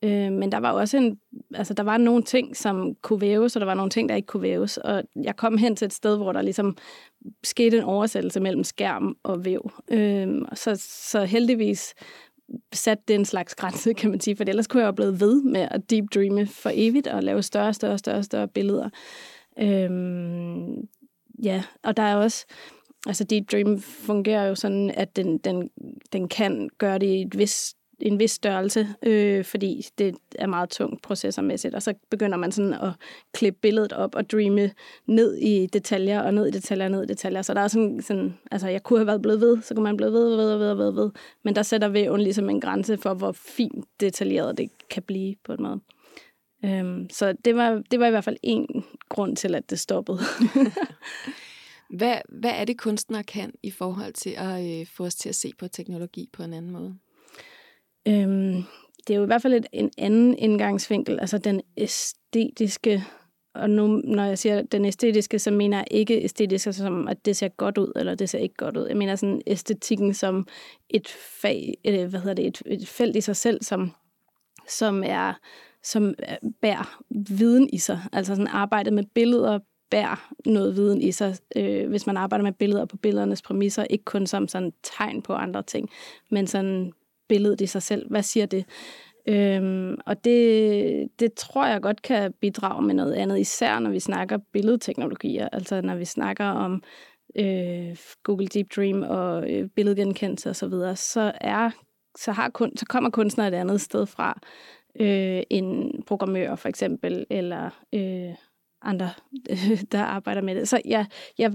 [0.03, 1.19] Øh, men der var også en,
[1.53, 4.25] altså der var nogle ting, som kunne væves, og der var nogle ting, der ikke
[4.25, 4.77] kunne væves.
[4.77, 6.77] Og jeg kom hen til et sted, hvor der ligesom
[7.43, 9.71] skete en oversættelse mellem skærm og væv.
[9.91, 10.75] Øh, så,
[11.09, 11.93] så heldigvis
[12.73, 15.43] sat det en slags grænse, kan man sige, for ellers kunne jeg jo blevet ved
[15.43, 18.89] med at deep dreame for evigt og lave større, større, større, større billeder.
[19.59, 20.87] Øhm,
[21.43, 22.45] ja, og der er også,
[23.07, 25.69] altså Deep Dream fungerer jo sådan, at den, den,
[26.13, 30.69] den kan gøre det i et vis, en vis størrelse, øh, fordi det er meget
[30.69, 32.91] tungt processormæssigt, og så begynder man sådan at
[33.33, 34.71] klippe billedet op og dreame
[35.05, 37.41] ned i detaljer, og ned i detaljer, ned i detaljer.
[37.41, 39.97] Så der er sådan, sådan altså jeg kunne have været blevet ved, så kunne man
[39.97, 41.11] blive ved, ved, ved, ved, ved,
[41.43, 45.53] men der sætter væven ligesom en grænse for, hvor fint detaljeret det kan blive på
[45.53, 45.79] en måde.
[46.65, 50.19] Øhm, så det var, det var i hvert fald en grund til, at det stoppede.
[51.97, 55.35] hvad, hvad er det, kunstnere kan i forhold til at øh, få os til at
[55.35, 56.97] se på teknologi på en anden måde?
[58.09, 58.63] Øhm,
[59.07, 63.03] det er jo i hvert fald et, en anden indgangsvinkel, altså den æstetiske
[63.53, 67.35] og nu, når jeg siger den æstetiske, så mener jeg ikke æstetiske som, at det
[67.35, 68.87] ser godt ud, eller det ser ikke godt ud.
[68.87, 70.47] Jeg mener sådan æstetikken som
[70.89, 71.07] et
[71.41, 73.91] fag, eller hvad hedder det, et, et felt i sig selv, som,
[74.67, 75.33] som er
[75.83, 76.13] som
[76.61, 78.01] bærer viden i sig.
[78.13, 82.51] Altså sådan arbejdet med billeder bærer noget viden i sig, øh, hvis man arbejder med
[82.51, 85.89] billeder på billedernes præmisser, ikke kun som sådan tegn på andre ting,
[86.31, 86.91] men sådan
[87.29, 88.09] billedet i sig selv.
[88.09, 88.65] Hvad siger det?
[89.27, 93.99] Øhm, og det, det tror jeg godt kan bidrage med noget andet, især når vi
[93.99, 96.83] snakker billedteknologier, altså når vi snakker om
[97.35, 101.69] øh, Google Deep Dream og øh, billedgenkendelse osv., så, videre, så, er,
[102.17, 104.39] så, har kun, så kommer kunstner et andet sted fra
[104.99, 108.35] øh, en programmør for eksempel, eller øh,
[108.81, 109.09] andre,
[109.91, 110.69] der arbejder med det.
[110.69, 111.05] Så ja,
[111.37, 111.51] ja,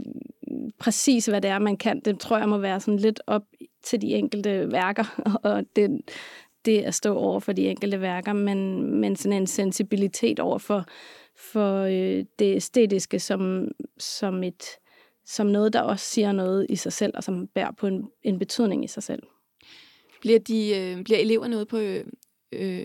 [0.79, 3.43] præcis hvad det er, man kan, det tror jeg må være sådan lidt op
[3.83, 6.01] til de enkelte værker, og det,
[6.65, 10.85] det at stå over for de enkelte værker, men, men sådan en sensibilitet over for,
[11.37, 14.65] for øh, det æstetiske som, som, et,
[15.27, 18.39] som noget, der også siger noget i sig selv, og som bærer på en, en
[18.39, 19.23] betydning i sig selv.
[20.21, 22.05] Bliver, de, øh, bliver eleverne ude på øh,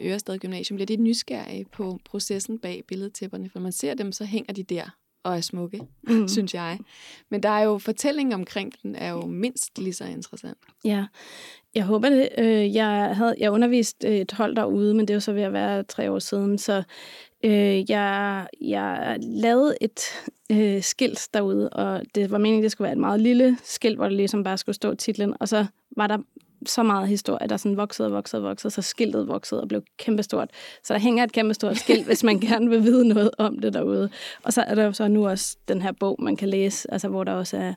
[0.01, 4.53] Ørestad Gymnasium, bliver de nysgerrige på processen bag billedtæpperne, for man ser dem, så hænger
[4.53, 4.89] de der
[5.23, 6.27] og er smukke, mm.
[6.37, 6.79] synes jeg.
[7.29, 10.57] Men der er jo fortællingen omkring den, er jo mindst lige så interessant.
[10.85, 11.05] Ja,
[11.75, 12.29] jeg håber det.
[12.37, 15.53] Øh, jeg havde jeg undervist et hold derude, men det er jo så ved at
[15.53, 16.83] være tre år siden, så
[17.43, 20.01] øh, jeg, jeg lavede et
[20.51, 24.05] øh, skilt derude, og det var meningen, det skulle være et meget lille skilt, hvor
[24.05, 25.65] det ligesom bare skulle stå titlen, og så
[25.97, 26.17] var der
[26.65, 29.81] så meget historie, der sådan voksede og voksede og voksede, så skiltet voksede og blev
[29.97, 30.49] kæmpestort.
[30.83, 34.09] Så der hænger et kæmpestort skilt, hvis man gerne vil vide noget om det derude.
[34.43, 37.23] Og så er der så nu også den her bog, man kan læse, altså hvor
[37.23, 37.73] der også er,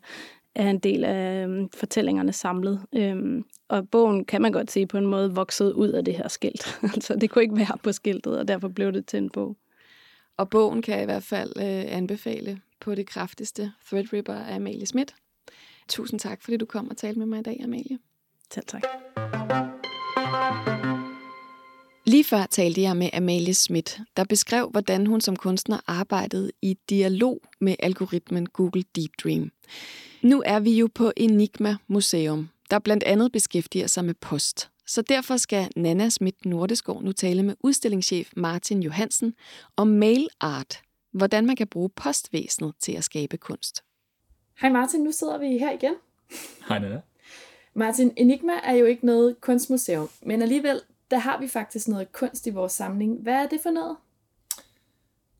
[0.55, 2.81] er en del af øhm, fortællingerne samlet.
[2.95, 6.29] Øhm, og bogen kan man godt sige på en måde voksede ud af det her
[6.29, 6.79] skilt.
[6.95, 9.57] altså det kunne ikke være på skiltet, og derfor blev det til en bog.
[10.37, 13.73] Og bogen kan jeg i hvert fald øh, anbefale på det kraftigste.
[13.87, 15.15] Threadripper af Amalie Schmidt.
[15.89, 17.99] Tusind tak, fordi du kom og talte med mig i dag, Amalie.
[18.55, 18.83] Selv tak.
[22.07, 26.77] Lige før talte jeg med Amalie Schmidt, der beskrev, hvordan hun som kunstner arbejdede i
[26.91, 29.51] dialog med algoritmen Google Deep Dream.
[30.23, 34.71] Nu er vi jo på Enigma Museum, der blandt andet beskæftiger sig med post.
[34.87, 39.35] Så derfor skal Nana Schmidt Nordeskov nu tale med udstillingschef Martin Johansen
[39.77, 40.81] om mail art,
[41.13, 43.83] hvordan man kan bruge postvæsenet til at skabe kunst.
[44.61, 45.95] Hej Martin, nu sidder vi her igen.
[46.69, 47.01] Hej Nana.
[47.75, 50.81] Martin, Enigma er jo ikke noget kunstmuseum, men alligevel,
[51.11, 53.23] der har vi faktisk noget kunst i vores samling.
[53.23, 53.97] Hvad er det for noget?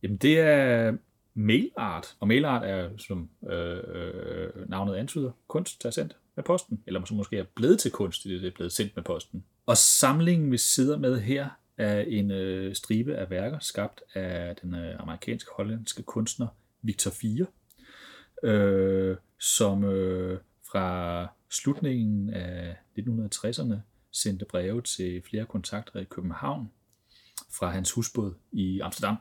[0.03, 0.97] Jamen det er
[1.35, 6.83] mailart, og mailart er, som øh, øh, navnet antyder, kunst, der er sendt med posten,
[6.87, 9.45] eller som måske er blevet til kunst, det er blevet sendt med posten.
[9.67, 14.75] Og samlingen, vi sidder med her, er en øh, stribe af værker, skabt af den
[14.75, 16.47] øh, amerikansk-hollandske kunstner
[16.83, 17.47] Victor Fier,
[18.43, 20.39] øh, som øh,
[20.73, 23.75] fra slutningen af 1960'erne
[24.11, 26.71] sendte breve til flere kontakter i København
[27.51, 29.17] fra hans husbåd i Amsterdam.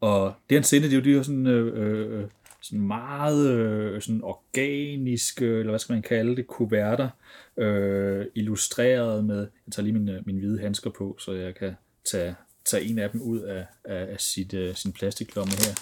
[0.00, 2.28] Og det han sendte, det var jo de her sådan, øh, øh, øh,
[2.60, 7.08] sådan meget øh, sådan organiske, eller hvad skal man kalde det, kuverter,
[7.56, 11.74] øh, illustreret med, jeg tager lige mine, øh, mine hvide handsker på, så jeg kan
[12.10, 15.74] tage, tage en af dem ud af, af, af sit, øh, sin plastiklomme her.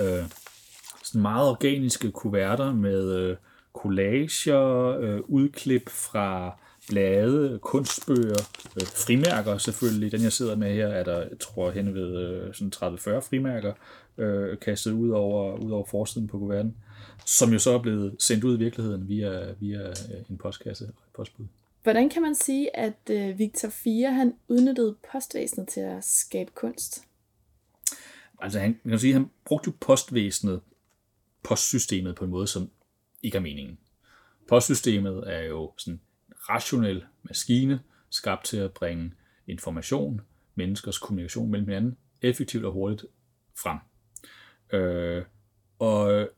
[0.00, 0.30] Øh,
[1.04, 3.36] sådan meget organiske kuverter med øh,
[3.82, 8.42] collager, øh, udklip fra blade, kunstbøger,
[8.76, 10.12] øh, frimærker selvfølgelig.
[10.12, 13.72] Den jeg sidder med her er der, jeg tror, hen ved øh, sådan 30-40 frimærker
[14.18, 16.76] øh, kastet ud over, ud over forsiden på kuverten,
[17.26, 20.90] som jo så er blevet sendt ud i virkeligheden via, via øh, en postkasse og
[20.90, 21.46] et postbud.
[21.82, 27.04] Hvordan kan man sige, at øh, Victor 4 han udnyttede postvæsenet til at skabe kunst?
[28.40, 30.60] Altså han, man kan sige, han brugte jo postvæsenet,
[31.42, 32.70] postsystemet på en måde, som
[33.22, 33.78] ikke er meningen.
[34.48, 36.00] Postsystemet er jo sådan en
[36.48, 39.12] rationel maskine, skabt til at bringe
[39.46, 40.20] information,
[40.54, 43.04] menneskers kommunikation mellem hinanden, effektivt og hurtigt
[43.62, 43.78] frem.
[44.72, 45.24] Øh,
[45.78, 46.28] og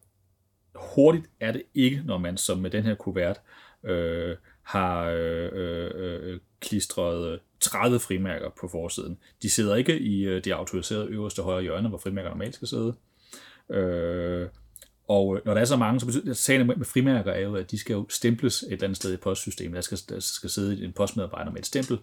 [0.75, 3.41] hurtigt er det ikke, når man som med den her kuvert
[3.85, 9.19] øh, har øh, øh, klistret 30 frimærker på forsiden.
[9.43, 12.95] De sidder ikke i øh, det autoriserede øverste højre hjørne, hvor frimærker normalt skal sidde.
[13.71, 14.49] Øh,
[15.11, 17.41] og øh, når der er så mange, så betyder det, at sagen med frimærker er
[17.41, 19.75] jo, at de skal jo stemples et eller andet sted i postsystemet.
[19.75, 21.99] Der skal, der skal sidde en postmedarbejder med et stempel.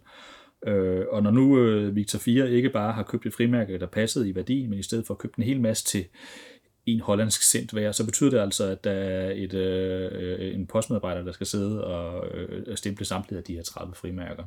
[0.67, 4.30] Øh, og når nu øh, Victor 4 ikke bare har købt et frimærke, der passede
[4.30, 6.06] i værdi, men i stedet for at købe en hel masse til
[6.86, 10.67] en hollandsk cent hver, så betyder det altså, at der er et, øh, øh en
[10.67, 14.43] postmedarbejder, der skal sidde og øh, øh stemple samtlige af de her 30 frimærker.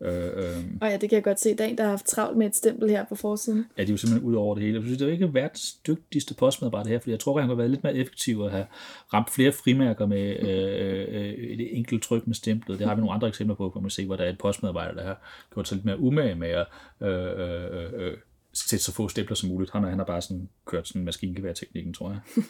[0.00, 0.64] Øh, øh.
[0.80, 1.56] Og ja, det kan jeg godt se.
[1.56, 3.66] Der er en, der har haft travlt med et stempel her på forsiden.
[3.78, 4.74] Ja, de er jo simpelthen ud over det hele.
[4.74, 7.48] Jeg synes, det er jo ikke verdens dygtigste postmedarbejder her, fordi jeg tror, at han
[7.48, 8.66] kunne være lidt mere effektiv at have
[9.14, 12.78] ramt flere frimærker med øh, øh, et enkelt tryk med stemplet.
[12.78, 14.94] Det har vi nogle andre eksempler på, hvor man se, hvor der er et postmedarbejder,
[14.94, 16.66] der har gjort sig lidt mere umage med at
[17.02, 18.16] øh, øh, øh,
[18.52, 19.70] sætte så få stempler som muligt.
[19.70, 22.20] Han, han har bare sådan kørt sådan maskingevær-teknikken, tror jeg.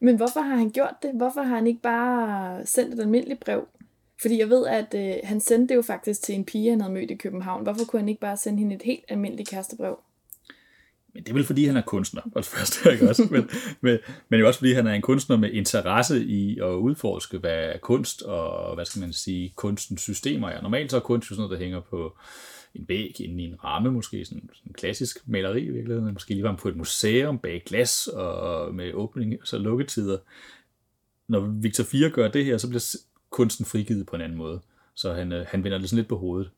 [0.00, 1.10] Men hvorfor har han gjort det?
[1.14, 3.68] Hvorfor har han ikke bare sendt et almindeligt brev?
[4.20, 6.94] Fordi jeg ved, at øh, han sendte det jo faktisk til en pige, han havde
[6.94, 7.62] mødt i København.
[7.62, 9.98] Hvorfor kunne han ikke bare sende hende et helt almindeligt kærestebrev?
[11.16, 13.28] Men det er vel fordi, han er kunstner, for det første, ikke også?
[13.30, 13.50] Men,
[13.80, 13.98] men,
[14.28, 17.78] men jo også fordi, han er en kunstner med interesse i at udforske, hvad er
[17.78, 20.62] kunst, og hvad skal man sige, kunstens systemer er.
[20.62, 22.16] Normalt så er kunst jo sådan noget, der hænger på
[22.74, 26.30] en væg inde i en ramme, måske sådan, sådan en klassisk maleri i virkeligheden, måske
[26.30, 30.18] lige var på et museum bag glas og med åbning og så lukketider.
[31.28, 32.96] Når Victor 4 gør det her, så bliver
[33.30, 34.60] kunsten frigivet på en anden måde.
[34.94, 36.50] Så han, øh, han vender det sådan lidt på hovedet.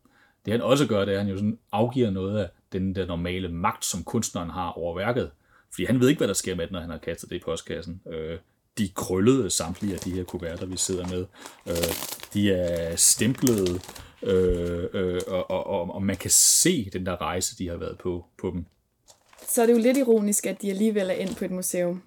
[0.45, 3.07] Det han også gør, det er, at han jo sådan afgiver noget af den der
[3.07, 5.31] normale magt, som kunstneren har over værket.
[5.71, 7.43] Fordi han ved ikke, hvad der sker med det, når han har kastet det i
[7.45, 8.01] postkassen.
[8.11, 8.39] Øh,
[8.79, 11.27] de krøllede samtlige af de her kuverter, vi sidder med.
[11.69, 11.95] Øh,
[12.35, 13.81] de er stemplede,
[14.23, 18.25] øh, øh, og, og, og man kan se den der rejse, de har været på
[18.41, 18.65] på dem.
[19.49, 22.03] Så er det jo lidt ironisk, at de alligevel er ind på et museum.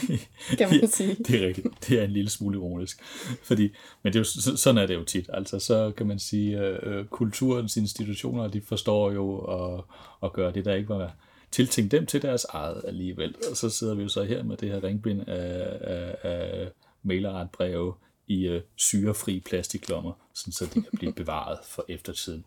[0.58, 1.14] kan man sige.
[1.14, 1.66] det er rigtigt.
[1.88, 3.02] Det er en lille smule ironisk.
[3.42, 3.70] Fordi,
[4.02, 5.30] men det er jo, sådan er det jo tit.
[5.32, 9.84] Altså, så kan man sige, at øh, kulturens institutioner, de forstår jo at,
[10.22, 11.16] at gøre det, der ikke var
[11.50, 13.34] tiltænkt dem til deres eget alligevel.
[13.50, 16.68] Og så sidder vi jo så her med det her ringbind af, af, af
[17.02, 17.94] mailerartbreve
[18.26, 22.44] i øh, syrefri plastiklommer, sådan så det kan blive bevaret for eftertiden.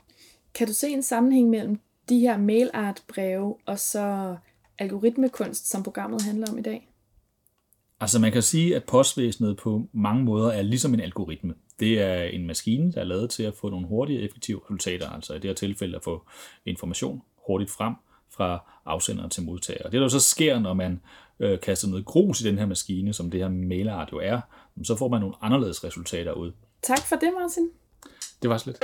[0.53, 4.35] Kan du se en sammenhæng mellem de her mailartbreve og så
[4.77, 6.89] algoritmekunst, som programmet handler om i dag?
[7.99, 11.53] Altså man kan sige, at postvæsenet på mange måder er ligesom en algoritme.
[11.79, 15.33] Det er en maskine, der er lavet til at få nogle hurtige effektive resultater, altså
[15.33, 16.23] i det her tilfælde at få
[16.65, 17.93] information hurtigt frem
[18.31, 19.89] fra afsender til modtager.
[19.89, 21.01] Det der så sker, når man
[21.39, 24.41] øh, kaster noget grus i den her maskine, som det her mailart jo er,
[24.83, 26.51] så får man nogle anderledes resultater ud.
[26.83, 27.69] Tak for det, Martin.
[28.41, 28.79] Det var slet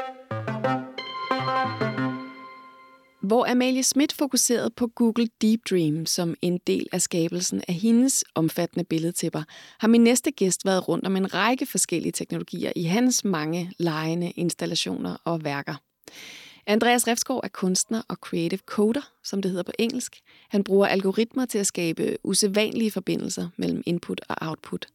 [3.21, 8.23] hvor Amalie Schmidt fokuserede på Google Deep Dream som en del af skabelsen af hendes
[8.35, 9.43] omfattende billedtæpper,
[9.79, 14.31] har min næste gæst været rundt om en række forskellige teknologier i hans mange lejende
[14.31, 15.75] installationer og værker.
[16.67, 20.19] Andreas Refsgaard er kunstner og creative coder, som det hedder på engelsk.
[20.49, 24.85] Han bruger algoritmer til at skabe usædvanlige forbindelser mellem input og output.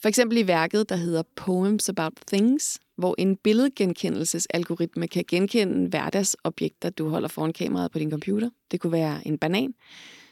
[0.00, 6.90] For eksempel i værket, der hedder Poems About Things, hvor en billedgenkendelsesalgoritme kan genkende hverdagsobjekter,
[6.90, 8.50] du holder foran kameraet på din computer.
[8.70, 9.74] Det kunne være en banan,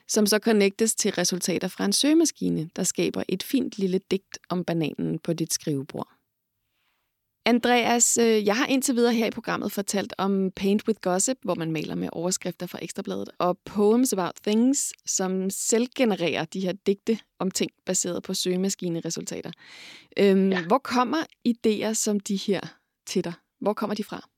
[0.09, 4.65] som så connectes til resultater fra en søgemaskine, der skaber et fint lille digt om
[4.65, 6.09] bananen på dit skrivebord.
[7.47, 11.55] Andreas, øh, jeg har indtil videre her i programmet fortalt om Paint with Gossip, hvor
[11.55, 16.73] man maler med overskrifter fra Ekstrabladet, og Poems About Things, som selv genererer de her
[16.73, 19.51] digte om ting baseret på søgemaskineresultater.
[20.17, 20.67] Øhm, ja.
[20.67, 21.19] Hvor kommer
[21.49, 22.61] idéer som de her
[23.07, 23.33] til dig?
[23.61, 24.29] Hvor kommer de fra?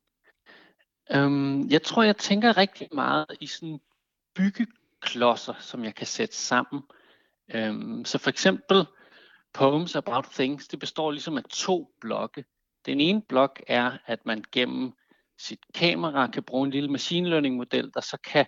[1.11, 3.79] Øhm, jeg tror, jeg tænker rigtig meget i sådan
[4.35, 6.83] byggeklodser, som jeg kan sætte sammen.
[7.55, 8.85] Øhm, så for eksempel
[9.55, 12.45] Poems About Things, det består ligesom af to blokke.
[12.87, 14.93] Den ene blok er, at man gennem
[15.39, 18.47] sit kamera kan bruge en lille machine learning model, der så kan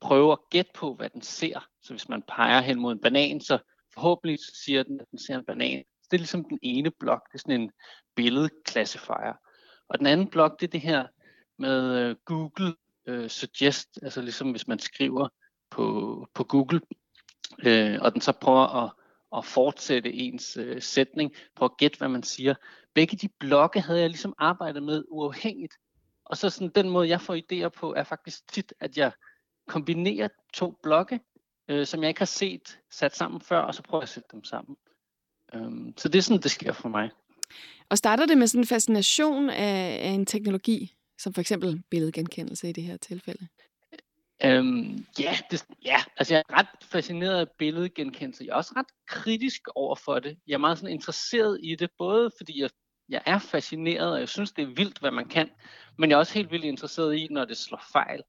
[0.00, 1.68] prøve at gætte på, hvad den ser.
[1.82, 3.58] Så hvis man peger hen mod en banan, så
[3.94, 5.84] forhåbentlig så siger den, at den ser en banan.
[6.02, 7.70] Så det er ligesom den ene blok, det er sådan en
[8.16, 9.34] billedklassifier.
[9.88, 11.06] Og den anden blok, det er det her
[11.58, 12.74] med øh, Google
[13.06, 15.28] øh, Suggest, altså ligesom hvis man skriver
[15.70, 16.80] på, på Google,
[17.66, 18.92] øh, og den så prøver at,
[19.36, 22.54] at fortsætte ens øh, sætning, på at gætte, hvad man siger,
[22.94, 25.74] begge de blokke havde jeg ligesom arbejdet med uafhængigt.
[26.24, 29.12] Og så sådan den måde, jeg får idéer på, er faktisk tit, at jeg
[29.68, 31.20] kombinerer to blokke,
[31.68, 34.28] øh, som jeg ikke har set sat sammen før, og så prøver jeg at sætte
[34.32, 34.76] dem sammen.
[35.54, 37.10] Øhm, så det er sådan, det sker for mig.
[37.88, 42.68] Og starter det med sådan en fascination af, af en teknologi, som for eksempel billedgenkendelse
[42.68, 43.48] i det her tilfælde?
[44.44, 48.44] Øhm, ja, det, ja, altså jeg er ret fascineret af billedgenkendelse.
[48.44, 50.38] Jeg er også ret kritisk over for det.
[50.46, 52.70] Jeg er meget sådan interesseret i det, både fordi jeg
[53.08, 55.50] jeg er fascineret, og jeg synes, det er vildt, hvad man kan,
[55.98, 58.22] men jeg er også helt vildt interesseret i, når det slår fejl.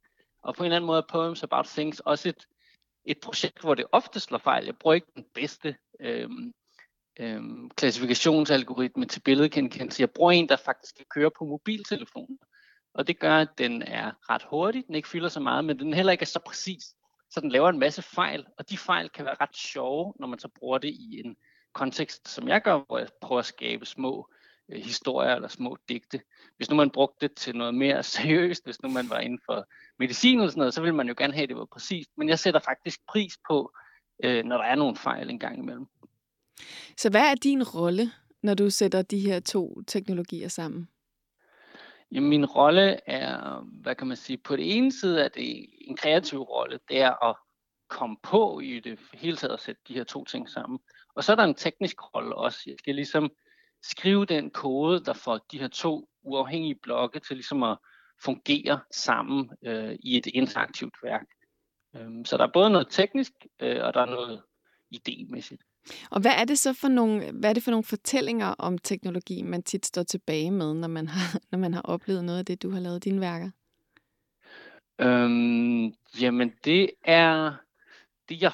[0.44, 2.48] Og på en eller anden måde er Poems About Things også et,
[3.06, 4.66] et projekt, hvor det ofte slår fejl.
[4.66, 6.54] Jeg bruger ikke den bedste øhm,
[7.20, 10.02] øhm, klassifikationsalgoritme til billedgenkendelse.
[10.02, 12.40] Jeg bruger en, der faktisk kan køre på mobiltelefonen.
[12.96, 15.94] Og det gør, at den er ret hurtig, den ikke fylder så meget, men den
[15.94, 16.84] heller ikke er så præcis.
[17.30, 20.40] Så den laver en masse fejl, og de fejl kan være ret sjove, når man
[20.40, 21.36] så bruger det i en
[21.74, 24.30] kontekst, som jeg gør, hvor jeg prøver at skabe små
[24.70, 26.22] øh, historier eller små digte.
[26.58, 29.68] Hvis nu man brugte det til noget mere seriøst, hvis nu man var inden for
[30.00, 32.10] medicin eller sådan noget, så ville man jo gerne have, at det var præcist.
[32.18, 33.72] Men jeg sætter faktisk pris på,
[34.24, 35.86] øh, når der er nogle fejl en gang imellem.
[36.98, 38.12] Så hvad er din rolle,
[38.44, 40.88] når du sætter de her to teknologier sammen?
[42.16, 45.98] Jamen, min rolle er, hvad kan man sige, på det ene side er det en
[45.98, 47.36] kreativ rolle, det er at
[47.90, 50.80] komme på i det hele taget at sætte de her to ting sammen.
[51.16, 52.60] Og så er der en teknisk rolle også.
[52.66, 53.32] Jeg skal ligesom
[53.84, 57.78] skrive den kode, der får de her to uafhængige blokke til ligesom at
[58.24, 61.26] fungere sammen øh, i et interaktivt værk.
[61.96, 64.44] Øhm, så der er både noget teknisk, øh, og der er noget
[64.96, 65.75] idémæssigt.
[66.10, 69.42] Og hvad er det så for nogle, hvad er det for nogle fortællinger om teknologi,
[69.42, 72.64] man tit står tilbage med, når man har, når man har oplevet noget af det,
[72.64, 73.52] du har lavet dine værker?
[75.00, 77.56] Øhm, jamen det er
[78.30, 78.52] det jeg,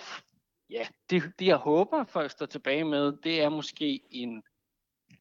[0.70, 4.44] ja, det, det jeg håber folk står tilbage med, det er måske en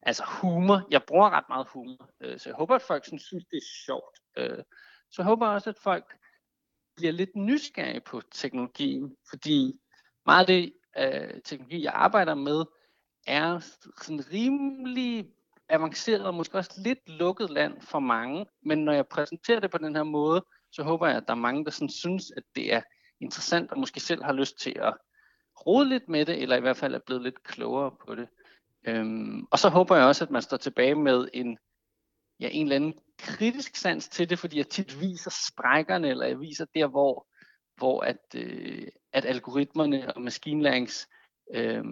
[0.01, 0.87] altså humor.
[0.91, 4.19] Jeg bruger ret meget humor, øh, så jeg håber, at folk synes, det er sjovt.
[4.37, 4.63] Øh,
[5.09, 6.17] så jeg håber også, at folk
[6.95, 9.79] bliver lidt nysgerrige på teknologien, fordi
[10.25, 12.65] meget af det øh, teknologi, jeg arbejder med,
[13.27, 13.59] er
[14.01, 15.25] sådan rimelig
[15.69, 18.45] avanceret og måske også lidt lukket land for mange.
[18.65, 21.37] Men når jeg præsenterer det på den her måde, så håber jeg, at der er
[21.37, 22.81] mange, der sådan synes, at det er
[23.21, 24.93] interessant og måske selv har lyst til at
[25.65, 28.27] rode lidt med det, eller i hvert fald er blevet lidt klogere på det.
[28.87, 31.57] Øhm, og så håber jeg også, at man står tilbage med en,
[32.39, 36.39] ja, en eller anden kritisk sans til det, fordi jeg tit viser sprækkerne, eller jeg
[36.39, 37.27] viser der, hvor,
[37.77, 41.09] hvor at, øh, at algoritmerne og maskinlærings
[41.53, 41.83] øh,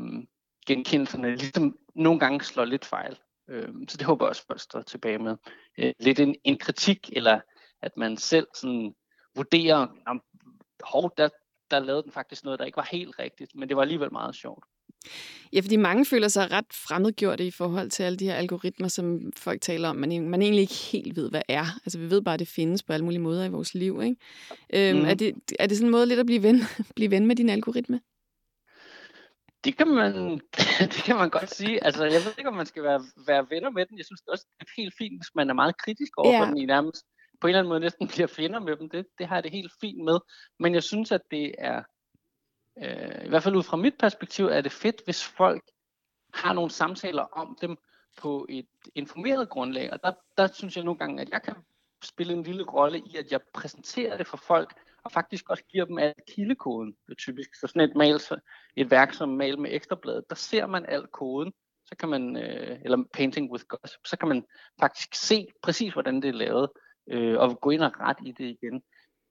[0.68, 3.20] genkendelserne ligesom nogle gange slår lidt fejl.
[3.50, 5.38] Øh, så det håber jeg også, at folk står tilbage med.
[5.78, 7.40] Øh, lidt en, en kritik, eller
[7.82, 8.96] at man selv sådan
[9.36, 10.22] vurderer, om
[10.84, 11.30] hov, der,
[11.72, 14.36] der lavede den faktisk noget, der ikke var helt rigtigt, men det var alligevel meget
[14.36, 14.66] sjovt.
[15.54, 19.32] Ja, fordi mange føler sig ret fremmedgjorte i forhold til alle de her algoritmer, som
[19.38, 21.66] folk taler om, man, man egentlig ikke helt ved, hvad er.
[21.86, 24.16] Altså, vi ved bare, at det findes på alle mulige måder i vores liv, ikke?
[24.74, 25.06] Øhm, mm.
[25.06, 26.62] er, det, er det sådan en måde lidt at blive ven,
[26.96, 28.02] blive ven med din algoritme?
[29.64, 30.14] Det kan man,
[30.94, 31.84] det kan man godt sige.
[31.84, 33.98] Altså, jeg ved ikke, om man skal være, være venner med den.
[33.98, 36.42] Jeg synes det også, det er helt fint, hvis man er meget kritisk over ja.
[36.42, 37.06] for den i nærmest
[37.42, 38.90] på en eller anden måde næsten bliver fjender med dem.
[38.90, 40.20] Det, det har jeg det helt fint med.
[40.60, 41.84] Men jeg synes, at det er
[42.84, 45.64] øh, i hvert fald ud fra mit perspektiv, er det fedt, hvis folk
[46.34, 47.78] har nogle samtaler om dem
[48.18, 49.94] på et informeret grundlag.
[49.94, 51.56] Og der, der synes jeg nogle gange, at jeg kan
[52.04, 54.74] spille en lille rolle i, at jeg præsenterer det for folk,
[55.04, 57.56] og faktisk også giver dem al kildekoden, det er typisk.
[57.56, 58.40] Så sådan et, så
[58.76, 61.54] et værk som Mal med ekstrabladet, der ser man al koden,
[61.86, 64.46] så kan man, øh, eller Painting with Gossip, så kan man
[64.80, 66.70] faktisk se præcis, hvordan det er lavet,
[67.08, 68.84] øh, og gå ind og ret i det igen.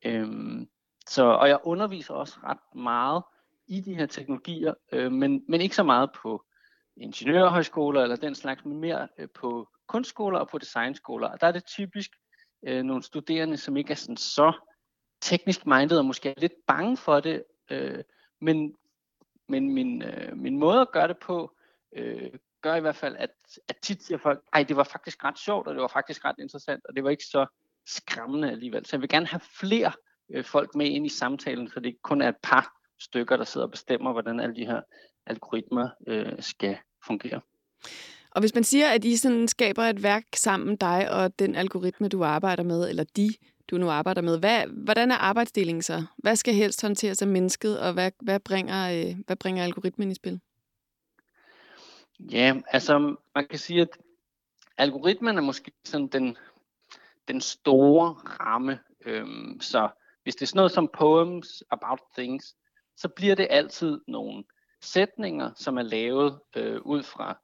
[0.04, 0.68] Øhm,
[1.06, 3.22] så, og jeg underviser også ret meget
[3.68, 6.44] i de her teknologier, øh, men, men ikke så meget på
[6.96, 11.28] ingeniørhøjskoler eller den slags, men mere øh, på kunstskoler og på designskoler.
[11.28, 12.10] Og der er det typisk
[12.66, 14.52] øh, nogle studerende, som ikke er sådan så
[15.20, 18.04] teknisk minded og måske er lidt bange for det, øh,
[18.40, 18.74] men,
[19.48, 21.56] men min, øh, min måde at gøre det på,
[21.96, 22.30] øh,
[22.62, 23.30] gør i hvert fald, at,
[23.68, 26.36] at tit siger folk, ej, det var faktisk ret sjovt, og det var faktisk ret
[26.38, 27.46] interessant, og det var ikke så
[27.86, 28.86] skræmmende alligevel.
[28.86, 29.92] Så jeg vil gerne have flere
[30.30, 33.44] øh, folk med ind i samtalen, så det ikke kun er et par stykker, der
[33.44, 34.80] sidder og bestemmer, hvordan alle de her
[35.26, 36.76] algoritmer øh, skal
[37.06, 37.40] fungere.
[38.30, 42.08] Og hvis man siger, at I sådan skaber et værk sammen, dig og den algoritme,
[42.08, 43.28] du arbejder med, eller de,
[43.70, 46.04] du nu arbejder med, hvad, hvordan er arbejdsdelingen så?
[46.16, 50.14] Hvad skal helst håndteres af mennesket, og hvad, hvad, bringer, øh, hvad bringer algoritmen i
[50.14, 50.40] spil?
[52.20, 53.88] Ja, altså man kan sige, at
[54.78, 56.36] algoritmen er måske sådan den,
[57.28, 58.78] den store ramme.
[59.06, 59.88] Øhm, så
[60.22, 62.56] hvis det er sådan noget som poems about things,
[62.98, 64.44] så bliver det altid nogle
[64.82, 67.38] sætninger, som er lavet øh, ud fra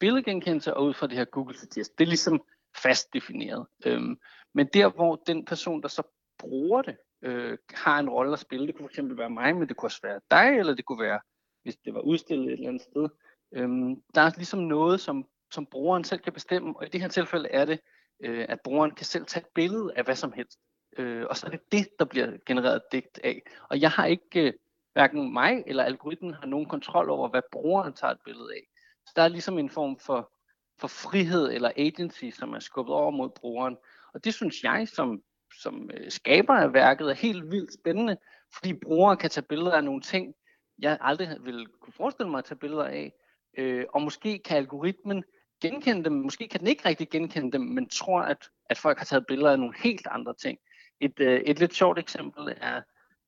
[0.00, 1.98] billedgenkendelse og ud fra det her Google Suggest.
[1.98, 2.42] Det er ligesom
[2.82, 3.66] fast defineret.
[3.86, 4.18] Øhm,
[4.54, 6.02] men der, hvor den person, der så
[6.38, 9.76] bruger det, øh, har en rolle at spille, det kunne fx være mig, men det
[9.76, 11.20] kunne også være dig, eller det kunne være,
[11.62, 13.08] hvis det var udstillet et eller andet sted.
[13.52, 17.08] Øhm, der er ligesom noget, som, som brugeren selv kan bestemme, og i det her
[17.08, 17.80] tilfælde er det,
[18.20, 20.58] øh, at brugeren kan selv tage et billede af hvad som helst.
[20.98, 23.42] Øh, og så er det det, der bliver genereret digt af.
[23.70, 24.52] Og jeg har ikke, øh,
[24.98, 28.62] hverken mig eller algoritmen har nogen kontrol over, hvad brugeren tager et billede af.
[29.06, 30.32] Så der er ligesom en form for,
[30.80, 33.76] for frihed eller agency, som er skubbet over mod brugeren.
[34.14, 35.22] Og det synes jeg som,
[35.62, 38.16] som øh, skaber af værket er helt vildt spændende,
[38.54, 40.34] fordi brugere kan tage billeder af nogle ting,
[40.78, 43.12] jeg aldrig ville kunne forestille mig at tage billeder af.
[43.58, 45.24] Øh, og måske kan algoritmen
[45.62, 49.04] genkende dem, måske kan den ikke rigtig genkende dem, men tror, at, at folk har
[49.04, 50.58] taget billeder af nogle helt andre ting.
[51.00, 52.82] Et, øh, et lidt sjovt eksempel er,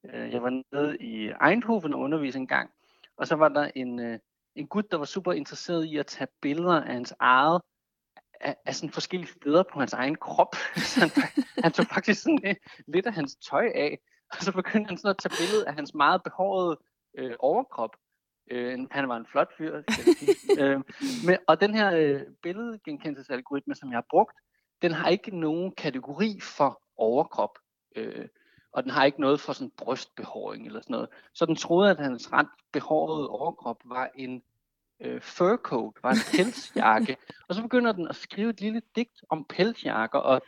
[0.05, 2.71] øh, jeg var nede i Eindhoven og undervise en gang,
[3.17, 4.19] og så var der en, øh,
[4.55, 7.63] en gut, der var super interesseret i at tage billeder af hans eget,
[8.41, 10.55] af, af sådan forskellige steder på hans egen krop.
[10.91, 11.11] så han,
[11.63, 13.99] han tog faktisk sådan lidt, lidt af hans tøj af,
[14.31, 16.79] og så begyndte han sådan at tage billeder af hans meget behårede
[17.19, 17.97] øh, overkrop.
[18.51, 19.83] Øh, han var en flot fyr.
[20.61, 20.81] øh,
[21.27, 24.37] men, og den her øh, billedgenkendelsesalgoritme, som jeg har brugt,
[24.83, 27.59] den har ikke nogen kategori for overkrop.
[27.97, 28.29] Øh,
[28.73, 31.09] og den har ikke noget for sådan brystbehåring eller sådan noget.
[31.35, 34.43] Så den troede, at hans ret behårede overkrop var en
[35.01, 37.17] øh, fur coat, var en pelsjakke.
[37.49, 40.43] og så begynder den at skrive et lille digt om pelsjakker, og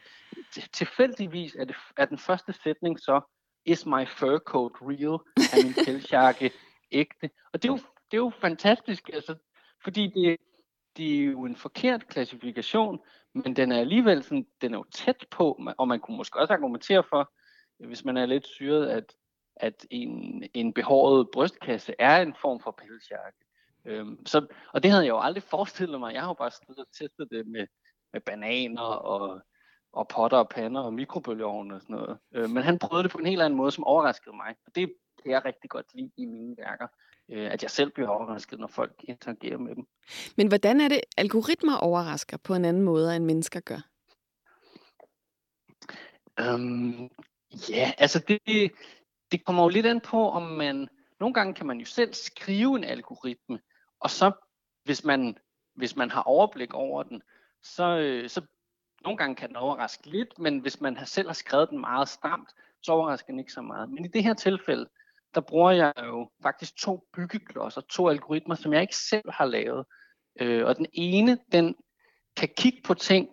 [0.72, 3.20] tilfældigvis er, det, er den første sætning så,
[3.64, 5.18] is my fur coat real?
[5.36, 6.50] Er min pelsjakke
[6.92, 7.30] ægte?
[7.52, 7.78] Og det er jo,
[8.10, 9.34] det er jo fantastisk, altså,
[9.84, 10.36] fordi det,
[10.96, 13.00] det er jo en forkert klassifikation,
[13.34, 16.52] men den er alligevel sådan, den er jo tæt på, og man kunne måske også
[16.52, 17.32] argumentere for,
[17.86, 19.14] hvis man er lidt syret, at,
[19.56, 23.38] at en, en behåret brystkasse er en form for pelsjakke.
[23.84, 26.14] Øhm, så, og det havde jeg jo aldrig forestillet mig.
[26.14, 27.66] Jeg har jo bare stået og testet det med,
[28.12, 29.40] med bananer og,
[29.92, 32.18] og potter og pander og mikrobølgeovn og sådan noget.
[32.34, 34.54] Øh, men han prøvede det på en helt anden måde, som overraskede mig.
[34.66, 36.86] Og det kan jeg rigtig godt lide i mine værker.
[37.28, 39.86] Øh, at jeg selv bliver overrasket, når folk interagerer med dem.
[40.36, 43.88] Men hvordan er det, algoritmer overrasker på en anden måde, end mennesker gør?
[46.40, 47.10] Øhm,
[47.70, 48.72] Ja, altså det,
[49.32, 50.88] det kommer jo lidt an på, om man...
[51.20, 53.60] Nogle gange kan man jo selv skrive en algoritme,
[54.00, 54.32] og så
[54.84, 55.36] hvis man,
[55.74, 57.22] hvis man har overblik over den,
[57.62, 58.42] så, øh, så
[59.04, 62.08] nogle gange kan den overraske lidt, men hvis man har selv har skrevet den meget
[62.08, 62.48] stramt,
[62.82, 63.90] så overrasker den ikke så meget.
[63.90, 64.88] Men i det her tilfælde,
[65.34, 69.86] der bruger jeg jo faktisk to byggeklodser, to algoritmer, som jeg ikke selv har lavet.
[70.40, 71.74] Øh, og den ene, den
[72.36, 73.28] kan kigge på ting,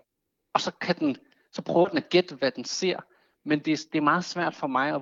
[0.53, 1.17] og så kan den,
[1.51, 2.99] så prøver den at gætte, hvad den ser.
[3.50, 5.02] Men det, det er meget svært for mig at,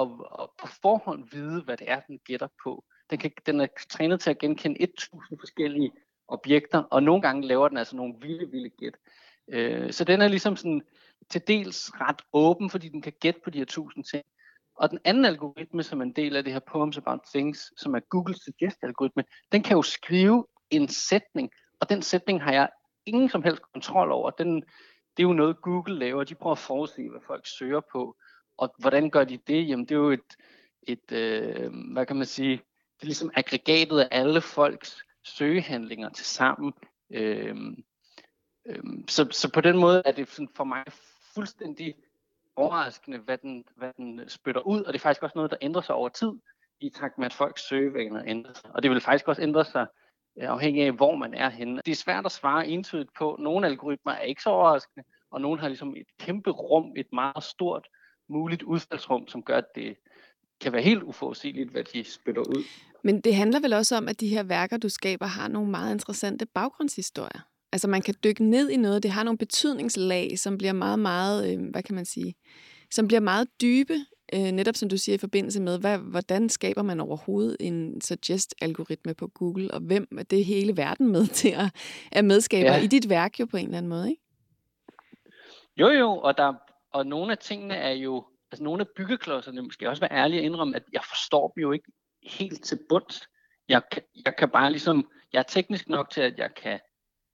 [0.00, 0.08] at,
[0.40, 2.84] at på forhånd vide, hvad det er, den gætter på.
[3.10, 5.92] Den, kan, den er trænet til at genkende 1000 forskellige
[6.28, 8.96] objekter, og nogle gange laver den altså nogle vilde, vilde gæt.
[9.48, 10.82] Øh, så den er ligesom sådan
[11.30, 14.24] til dels ret åben, fordi den kan gætte på de her 1000 ting.
[14.76, 17.94] Og den anden algoritme, som er en del af det her Poems About Things, som
[17.94, 22.68] er Google Suggest algoritme, den kan jo skrive en sætning, og den sætning har jeg
[23.06, 24.30] ingen som helst kontrol over.
[24.30, 24.64] Den,
[25.16, 26.24] det er jo noget, Google laver.
[26.24, 28.16] De prøver at forudse, hvad folk søger på.
[28.58, 29.68] Og hvordan gør de det?
[29.68, 30.36] Jamen, det er jo et,
[30.82, 32.52] et øh, hvad kan man sige,
[32.96, 36.72] det er ligesom aggregatet af alle folks søgehandlinger til sammen.
[37.10, 37.56] Øh,
[38.66, 40.84] øh, så, så på den måde er det for mig
[41.34, 41.94] fuldstændig
[42.56, 45.82] overraskende, hvad den, hvad den spytter ud, og det er faktisk også noget, der ændrer
[45.82, 46.32] sig over tid,
[46.80, 48.70] i takt med, at folks søgevaner ændrer sig.
[48.74, 49.86] Og det vil faktisk også ændre sig
[50.42, 51.80] Øh, afhængig af, hvor man er henne.
[51.86, 53.36] Det er svært at svare entydigt på.
[53.40, 57.44] Nogle algoritmer er ikke så overraskende, og nogle har ligesom et kæmpe rum, et meget
[57.44, 57.86] stort
[58.28, 59.96] muligt udfaldsrum, som gør, at det
[60.60, 62.64] kan være helt uforudsigeligt, hvad de spytter ud.
[63.04, 65.92] Men det handler vel også om, at de her værker, du skaber, har nogle meget
[65.92, 67.40] interessante baggrundshistorier.
[67.72, 71.52] Altså man kan dykke ned i noget, det har nogle betydningslag, som bliver meget, meget,
[71.52, 72.34] øh, hvad kan man sige,
[72.90, 73.94] som bliver meget dybe,
[74.32, 79.14] øh, netop som du siger i forbindelse med, hvad, hvordan skaber man overhovedet en suggest-algoritme
[79.14, 81.74] på Google, og hvem er det hele verden med til at,
[82.12, 82.82] at medskaber ja.
[82.82, 84.22] i dit værk jo på en eller anden måde, ikke?
[85.76, 86.54] Jo, jo, og, der,
[86.92, 90.44] og nogle af tingene er jo, altså nogle af byggeklodserne, måske også være ærlig at
[90.44, 93.28] indrømme, at jeg forstår dem jo ikke helt til bunds.
[93.68, 93.82] Jeg,
[94.24, 96.80] jeg kan bare ligesom, jeg er teknisk nok til, at jeg kan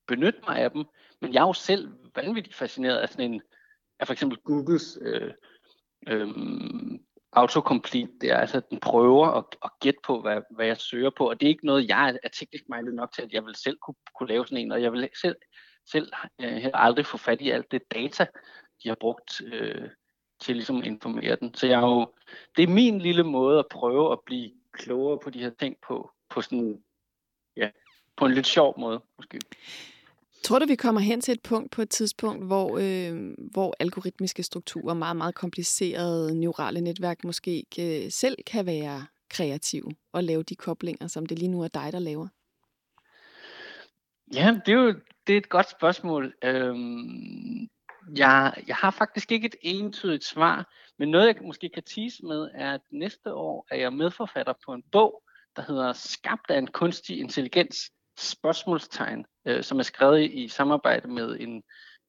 [0.08, 0.84] benytte mig af dem,
[1.20, 3.42] men jeg er jo selv vanvittigt fascineret af sådan en,
[4.00, 5.30] af for eksempel Googles øh,
[6.08, 11.30] Øhm, autocomplete der, altså den prøver at, at gætte på, hvad, hvad jeg søger på,
[11.30, 13.78] og det er ikke noget, jeg er, teknisk minded nok til, at jeg vil selv
[13.78, 15.36] kunne, kunne lave sådan en, og jeg vil selv,
[15.92, 18.26] selv øh, aldrig få fat i alt det data,
[18.82, 19.88] de har brugt øh,
[20.40, 21.54] til ligesom at informere den.
[21.54, 22.12] Så jeg er jo,
[22.56, 26.10] det er min lille måde at prøve at blive klogere på de her ting på,
[26.30, 26.82] på sådan,
[27.56, 27.70] ja,
[28.16, 29.38] på en lidt sjov måde, måske.
[30.44, 34.42] Tror du, vi kommer hen til et punkt på et tidspunkt, hvor, øh, hvor algoritmiske
[34.42, 40.54] strukturer, meget, meget komplicerede neurale netværk, måske ikke selv kan være kreative og lave de
[40.54, 42.28] koblinger, som det lige nu er dig, der laver?
[44.34, 44.94] Ja, det er jo
[45.26, 46.34] det er et godt spørgsmål.
[46.44, 47.68] Øhm,
[48.16, 52.48] jeg, jeg har faktisk ikke et entydigt svar, men noget jeg måske kan tease med,
[52.54, 55.22] er at næste år er jeg medforfatter på en bog,
[55.56, 61.40] der hedder Skabt af en kunstig intelligens, spørgsmålstegn, øh, som er skrevet i, samarbejde med
[61.40, 61.62] en,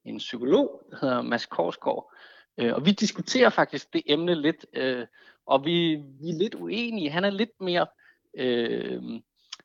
[0.06, 2.14] en psykolog, der hedder Mads Korsgaard.
[2.58, 5.08] Øh, og vi diskuterer faktisk det emne lidt, øh,
[5.46, 7.10] og vi, vi er lidt uenige.
[7.10, 7.88] Han er lidt mere
[8.38, 9.02] øh,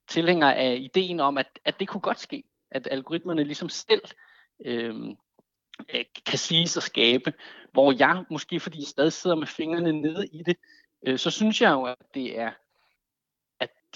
[0.08, 4.02] tilhænger af ideen om, at, at det kunne godt ske, at algoritmerne ligesom selv
[4.64, 4.94] øh,
[5.94, 7.32] øh kan sige og skabe,
[7.72, 10.56] hvor jeg måske, fordi jeg stadig sidder med fingrene nede i det,
[11.06, 12.50] øh, så synes jeg jo, at det er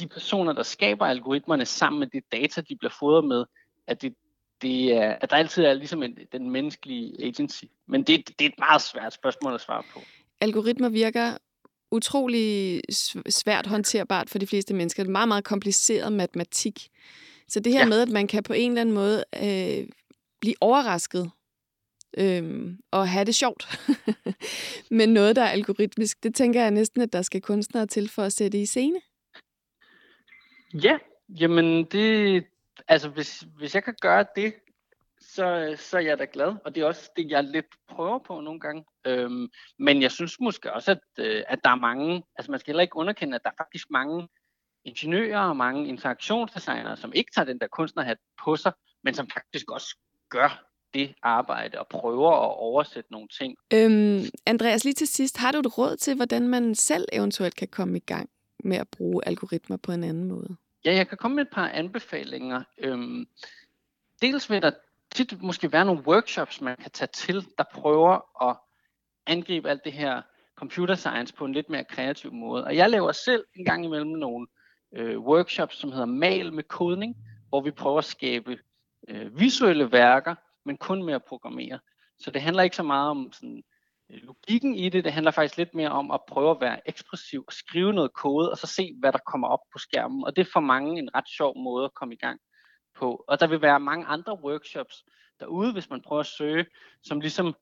[0.00, 3.44] de personer, der skaber algoritmerne sammen med det data, de bliver fodret med,
[3.86, 4.14] at, det,
[4.62, 7.64] det er, at der altid er ligesom en, den menneskelige agency.
[7.88, 10.00] Men det, det er et meget svært spørgsmål at svare på.
[10.40, 11.36] Algoritmer virker
[11.90, 12.80] utrolig
[13.28, 15.02] svært håndterbart for de fleste mennesker.
[15.02, 16.88] Det er meget, meget kompliceret matematik.
[17.48, 17.86] Så det her ja.
[17.86, 19.88] med, at man kan på en eller anden måde øh,
[20.40, 21.30] blive overrasket
[22.18, 23.80] øh, og have det sjovt
[24.98, 28.22] med noget, der er algoritmisk, det tænker jeg næsten, at der skal kunstnere til for
[28.22, 29.00] at sætte i scene.
[30.74, 30.98] Ja,
[31.28, 32.44] jamen det,
[32.88, 34.54] altså hvis, hvis jeg kan gøre det,
[35.20, 38.40] så, så er jeg da glad, og det er også det, jeg lidt prøver på
[38.40, 38.84] nogle gange.
[39.06, 39.48] Øhm,
[39.78, 42.82] men jeg synes måske også, at, øh, at der er mange, altså man skal heller
[42.82, 44.28] ikke underkende, at der er faktisk mange
[44.84, 48.72] ingeniører og mange interaktionsdesignere, som ikke tager den der kunstnerhat på sig,
[49.04, 49.96] men som faktisk også
[50.30, 50.64] gør
[50.94, 53.56] det arbejde og prøver at oversætte nogle ting.
[53.74, 57.68] Øhm, Andreas, lige til sidst, har du et råd til, hvordan man selv eventuelt kan
[57.68, 58.30] komme i gang
[58.64, 60.56] med at bruge algoritmer på en anden måde?
[60.84, 62.62] Ja, jeg kan komme med et par anbefalinger.
[62.78, 63.26] Øhm,
[64.22, 64.70] dels vil der
[65.14, 68.56] tit måske være nogle workshops, man kan tage til, der prøver at
[69.26, 70.22] angribe alt det her
[70.56, 72.64] computer science på en lidt mere kreativ måde.
[72.64, 74.46] Og jeg laver selv en gang imellem nogle
[74.96, 77.16] øh, workshops, som hedder Mal med kodning,
[77.48, 78.58] hvor vi prøver at skabe
[79.08, 80.34] øh, visuelle værker,
[80.64, 81.78] men kun med at programmere.
[82.18, 83.62] Så det handler ikke så meget om sådan,
[84.10, 87.44] Øh, logikken i det, det handler faktisk lidt mere om at prøve at være ekspressiv
[87.46, 90.24] og skrive noget kode, og så se, hvad der kommer op på skærmen.
[90.24, 92.40] Og det er for mange en ret sjov måde at komme i gang
[92.94, 93.24] på.
[93.28, 95.04] Og der vil være mange andre workshops
[95.40, 96.66] derude, hvis man prøver at søge,
[97.02, 97.54] som ligesom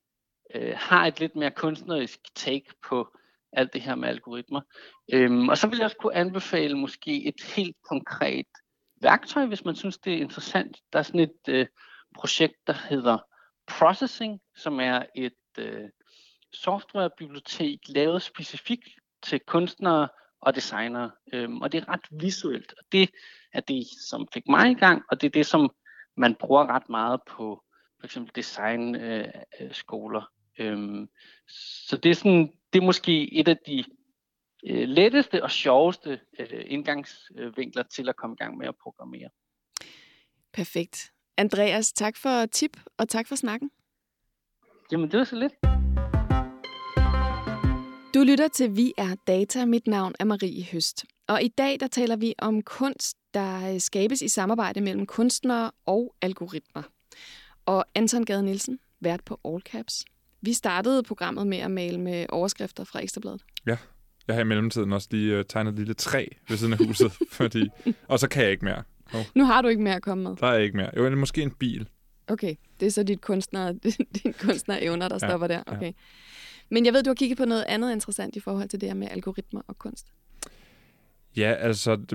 [0.54, 3.18] øh, har et lidt mere kunstnerisk take på
[3.52, 4.60] alt det her med algoritmer.
[5.12, 8.46] Øhm, og så vil jeg også kunne anbefale måske et helt konkret
[9.02, 10.76] værktøj, hvis man synes, det er interessant.
[10.92, 11.66] Der er sådan et øh,
[12.14, 13.18] projekt, der hedder
[13.78, 15.88] Processing, som er et øh,
[16.52, 18.88] softwarebibliotek lavet specifikt
[19.22, 20.08] til kunstnere
[20.40, 21.10] og designere.
[21.32, 22.74] Øhm, og det er ret visuelt.
[22.78, 23.10] Og det
[23.52, 25.70] er det, som fik mig i gang, og det er det, som
[26.16, 27.64] man bruger ret meget på
[28.00, 30.22] for eksempel designskoler.
[30.58, 31.08] Øh, øhm,
[31.88, 33.84] så det er, sådan, det er måske et af de
[34.66, 39.28] øh, letteste og sjoveste øh, indgangsvinkler til at komme i gang med at programmere.
[40.52, 41.12] Perfekt.
[41.36, 43.70] Andreas, tak for tip, og tak for snakken.
[44.92, 45.77] Jamen, det var så lidt.
[48.18, 49.64] Du lytter til Vi er Data.
[49.64, 51.04] Mit navn er Marie Høst.
[51.28, 55.70] Og i dag der taler vi om kunst, der øh, skabes i samarbejde mellem kunstnere
[55.86, 56.82] og algoritmer.
[57.66, 60.04] Og Anton Gade Nielsen, vært på All Caps.
[60.40, 63.44] Vi startede programmet med at male med overskrifter fra Ekstrabladet.
[63.66, 63.78] Jeg
[64.28, 67.68] har i mellemtiden også lige uh, tegnet et lille træ ved siden af huset, fordi...
[68.08, 68.82] Og så kan jeg ikke mere.
[69.34, 70.36] Nu har du ikke mere at komme med.
[70.36, 70.90] Der er ikke mere.
[70.96, 71.88] Jo, måske en bil.
[72.28, 73.72] Okay, det er så dit kunstner,
[74.22, 75.62] din kunstnerevner, der Ja, stopper der.
[75.82, 75.92] ja.
[76.70, 78.94] Men jeg ved, du har kigget på noget andet interessant i forhold til det her
[78.94, 80.06] med algoritmer og kunst.
[81.36, 82.10] Ja, altså, det,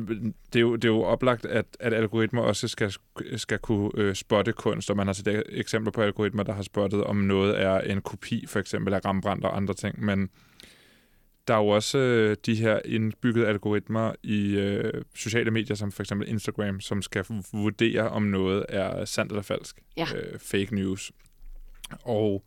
[0.54, 2.94] det, er, jo, det er jo oplagt, at, at algoritmer også skal,
[3.36, 7.04] skal kunne øh, spotte kunst, og man har set eksempler på algoritmer, der har spottet,
[7.04, 10.30] om noget er en kopi, for eksempel af Rembrandt og andre ting, men
[11.48, 16.04] der er jo også øh, de her indbyggede algoritmer i øh, sociale medier, som for
[16.04, 19.82] eksempel Instagram, som skal vurdere, om noget er sandt eller falsk.
[19.98, 20.08] Ja.
[20.16, 21.12] Øh, fake news.
[22.04, 22.44] Og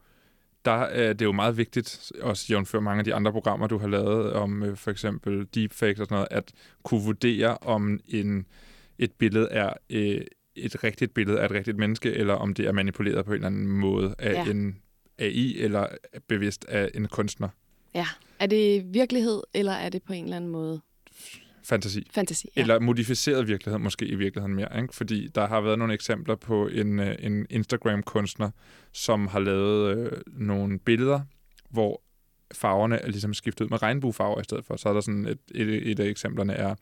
[0.66, 3.88] der er det jo meget vigtigt, også jævnfør mange af de andre programmer, du har
[3.88, 6.52] lavet om øh, for eksempel deepfakes og sådan noget, at
[6.82, 8.46] kunne vurdere, om en,
[8.98, 10.20] et billede er øh,
[10.56, 13.46] et rigtigt billede af et rigtigt menneske, eller om det er manipuleret på en eller
[13.46, 14.50] anden måde af Ja.
[14.50, 14.78] en
[15.18, 15.86] AI, eller
[16.28, 17.48] bevidst af en kunstner.
[17.94, 18.06] Ja.
[18.38, 20.80] Er det virkelighed, eller er det på en eller anden måde
[21.66, 22.06] Fantasi.
[22.14, 22.48] fantasi?
[22.56, 22.60] Ja.
[22.60, 24.82] Eller modificeret virkelighed, måske i virkeligheden mere.
[24.82, 24.94] Ikke?
[24.94, 28.50] Fordi der har været nogle eksempler på en, øh, en Instagram-kunstner,
[28.92, 31.20] som har lavet øh, nogle billeder,
[31.70, 32.02] hvor
[32.54, 34.76] farverne er ligesom skiftet ud med regnbuefarver i stedet for.
[34.76, 36.74] Så er der sådan et, et, et af eksemplerne er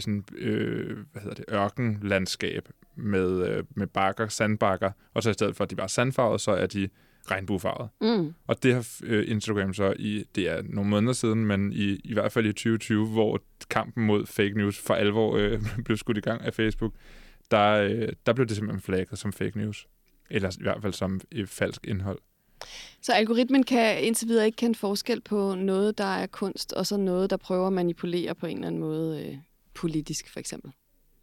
[0.00, 5.56] sådan, øh, hvad hedder det, ørkenlandskab med, øh, med bakker, sandbakker, og så i stedet
[5.56, 6.88] for, at de bare er sandfarvede, så er de
[7.30, 7.88] regnbuefarvet.
[8.00, 8.34] Mm.
[8.46, 12.12] Og det har øh, Instagram så i, det er nogle måneder siden, men i, i
[12.12, 16.20] hvert fald i 2020, hvor kampen mod fake news for alvor øh, blev skudt i
[16.20, 16.92] gang af Facebook,
[17.50, 19.88] der, øh, der blev det simpelthen flagget som fake news.
[20.30, 22.18] Eller i hvert fald som et falsk indhold.
[23.02, 26.96] Så algoritmen kan indtil videre ikke kende forskel på noget, der er kunst, og så
[26.96, 29.36] noget, der prøver at manipulere på en eller anden måde øh,
[29.74, 30.72] politisk, for eksempel.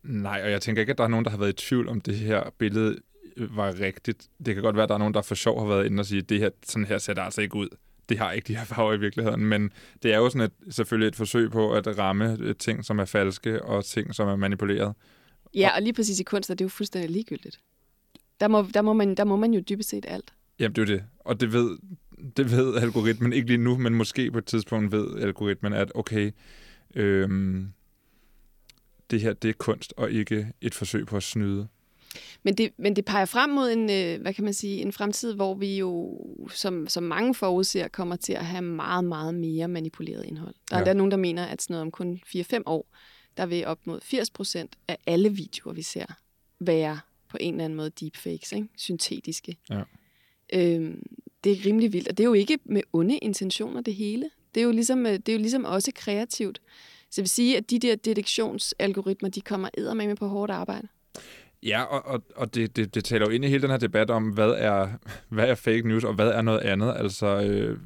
[0.03, 2.01] Nej, og jeg tænker ikke, at der er nogen, der har været i tvivl om
[2.01, 2.99] det her billede øh,
[3.39, 4.27] var rigtigt.
[4.45, 6.05] Det kan godt være, at der er nogen, der for sjov har været inde og
[6.05, 7.67] sige, det her, sådan her ser det altså ikke ud.
[8.09, 9.71] Det har ikke de her farver i virkeligheden, men
[10.03, 13.05] det er jo sådan et, selvfølgelig et forsøg på at ramme øh, ting, som er
[13.05, 14.93] falske, og ting, som er manipuleret.
[15.55, 17.59] Ja, og lige præcis i kunst er det jo fuldstændig ligegyldigt.
[18.39, 20.33] Der må, der må, man, der må man jo dybest set alt.
[20.59, 21.03] Jamen, det er det.
[21.19, 21.77] Og det ved,
[22.37, 26.31] det ved algoritmen ikke lige nu, men måske på et tidspunkt ved algoritmen, at okay,
[26.95, 27.73] øhm,
[29.11, 31.67] det her, det er kunst, og ikke et forsøg på at snyde.
[32.43, 35.33] Men det, men det peger frem mod en, øh, hvad kan man sige, en fremtid,
[35.33, 36.19] hvor vi jo,
[36.53, 40.55] som, som mange forudser, kommer til at have meget, meget mere manipuleret indhold.
[40.69, 40.83] Der er Ja.
[40.83, 40.85] ja.
[40.85, 42.87] der nogen, der mener, at sådan noget om kun 4-5 år,
[43.37, 46.05] der vil op mod 80 procent af alle videoer, vi ser,
[46.59, 46.99] være
[47.29, 48.67] på en eller anden måde deepfakes, ikke?
[48.77, 49.57] syntetiske.
[49.69, 49.81] Ja.
[50.53, 51.03] Øhm,
[51.43, 54.29] det er rimelig vildt, og det er jo ikke med onde intentioner, det hele.
[54.55, 56.61] Det er jo ligesom, øh, det er jo ligesom også kreativt.
[57.11, 60.87] Så jeg vil sige, at de der detektionsalgoritmer, de kommer eddermame på hårdt arbejde.
[61.63, 64.09] Ja, og, og, og det, det, det taler jo ind i hele den her debat
[64.09, 64.87] om, hvad er,
[65.29, 66.93] hvad er fake news, og hvad er noget andet.
[66.97, 67.77] Altså, øh,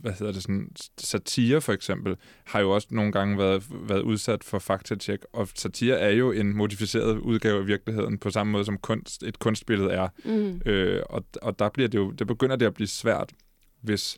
[0.00, 4.44] hvad hedder det, sådan, satire for eksempel, har jo også nogle gange været, været udsat
[4.44, 8.78] for faktatjek, og satire er jo en modificeret udgave af virkeligheden, på samme måde som
[8.78, 10.08] kunst, et kunstbillede er.
[10.24, 10.60] Mm.
[10.66, 13.32] Øh, og, og der bliver det jo, det begynder det at blive svært,
[13.80, 14.16] hvis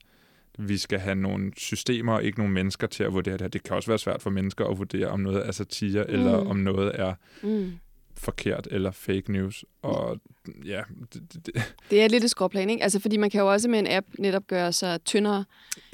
[0.58, 3.48] vi skal have nogle systemer og ikke nogle mennesker til at vurdere det her.
[3.48, 6.14] Det kan også være svært for mennesker at vurdere, om noget er satire, mm.
[6.14, 7.72] eller om noget er Mm.
[8.16, 9.64] Forkert eller fake news.
[9.82, 10.20] Og
[10.64, 10.82] ja,
[11.14, 12.82] det, det, det, Det er lidt et skråplan, ikke?
[12.82, 15.44] Altså, fordi man kan jo også med en app netop gøre sig tyndere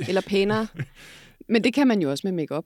[0.08, 0.66] eller pænere.
[1.48, 2.64] Men det kan man jo også med makeup.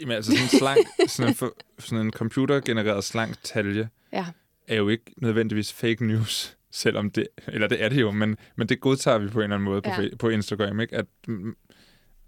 [0.00, 4.26] jamen, altså sådan en, slank, sådan en, for, sådan en computergenereret slank talje Ja.
[4.66, 8.68] er jo ikke nødvendigvis fake news, selvom det, eller det er det jo, men, men
[8.68, 10.00] det godtager vi på en eller anden måde på, Ja.
[10.02, 10.16] ja.
[10.18, 10.96] på Instagram, ikke?
[10.96, 11.56] At mm,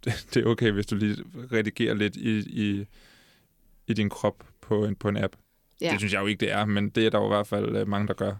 [0.05, 1.17] det, det er okay, hvis du lige
[1.53, 2.87] redigerer lidt i, i,
[3.87, 5.37] i din krop på en, på en app.
[5.81, 5.87] Ja.
[5.87, 5.93] Ja.
[5.93, 7.76] Det synes jeg jo ikke, det er, men det er der jo i hvert fald
[7.76, 8.35] øh, mange, der gør.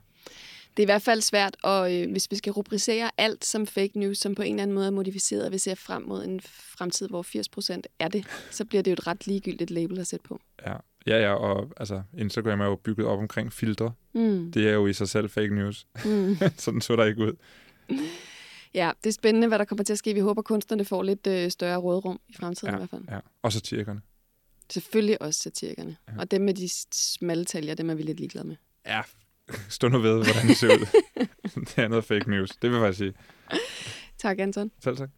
[0.76, 3.99] Det er i hvert fald svært, og øh, hvis vi skal rubricere alt som fake
[3.99, 6.41] news, som på en eller anden måde er modificeret, og vi ser frem mod en
[6.45, 7.22] fremtid, hvor
[7.76, 10.41] 80% er det, så bliver det jo et ret ligegyldigt label at sætte på.
[10.66, 10.74] Ja,
[11.07, 13.93] ja, ja og altså, Instagram er jo bygget op omkring filtre.
[14.12, 14.53] Mm.
[14.53, 15.86] Det er jo i sig selv fake news.
[16.05, 16.36] Mm.
[16.57, 17.32] Sådan så der ikke ud.
[18.74, 20.14] Ja, det er spændende, hvad der kommer til at ske.
[20.14, 23.03] Vi håber, kunstnerne får lidt øh, større rådrum i fremtiden i hvert fald.
[23.11, 23.18] Ja.
[23.43, 24.01] Og satirikerne.
[24.71, 25.97] Selvfølgelig også satirikerne.
[26.09, 26.12] Ja.
[26.18, 28.57] Og dem med de smalle taljer, dem er vi lidt ligeglade med.
[28.87, 29.03] Ja,
[29.68, 30.87] stå nu ved, hvordan det ser ud.
[31.66, 32.51] det er noget fake news.
[32.51, 33.14] Det vil jeg faktisk sige.
[34.18, 34.71] Tak, Anton.
[34.85, 35.11] Selv tak.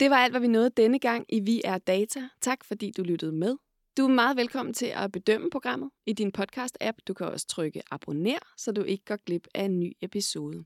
[0.00, 2.28] Det var alt, hvad vi nåede denne gang i Vi er Data.
[2.40, 3.56] Tak, fordi du lyttede med.
[3.96, 6.96] Du er meget velkommen til at bedømme programmet i din podcast-app.
[7.08, 10.64] Du kan også trykke abonner, så du ikke går glip af en ny episode.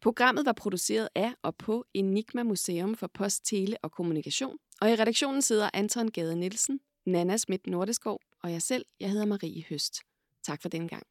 [0.00, 4.56] Programmet var produceret af og på Enigma Museum for Post, Tele og Kommunikation.
[4.80, 8.84] Og i redaktionen sidder Anton Gade Nielsen, Nana Schmidt Nordeskov og jeg selv.
[9.00, 10.00] Jeg hedder Marie Høst.
[10.42, 11.06] Tak for denne gang.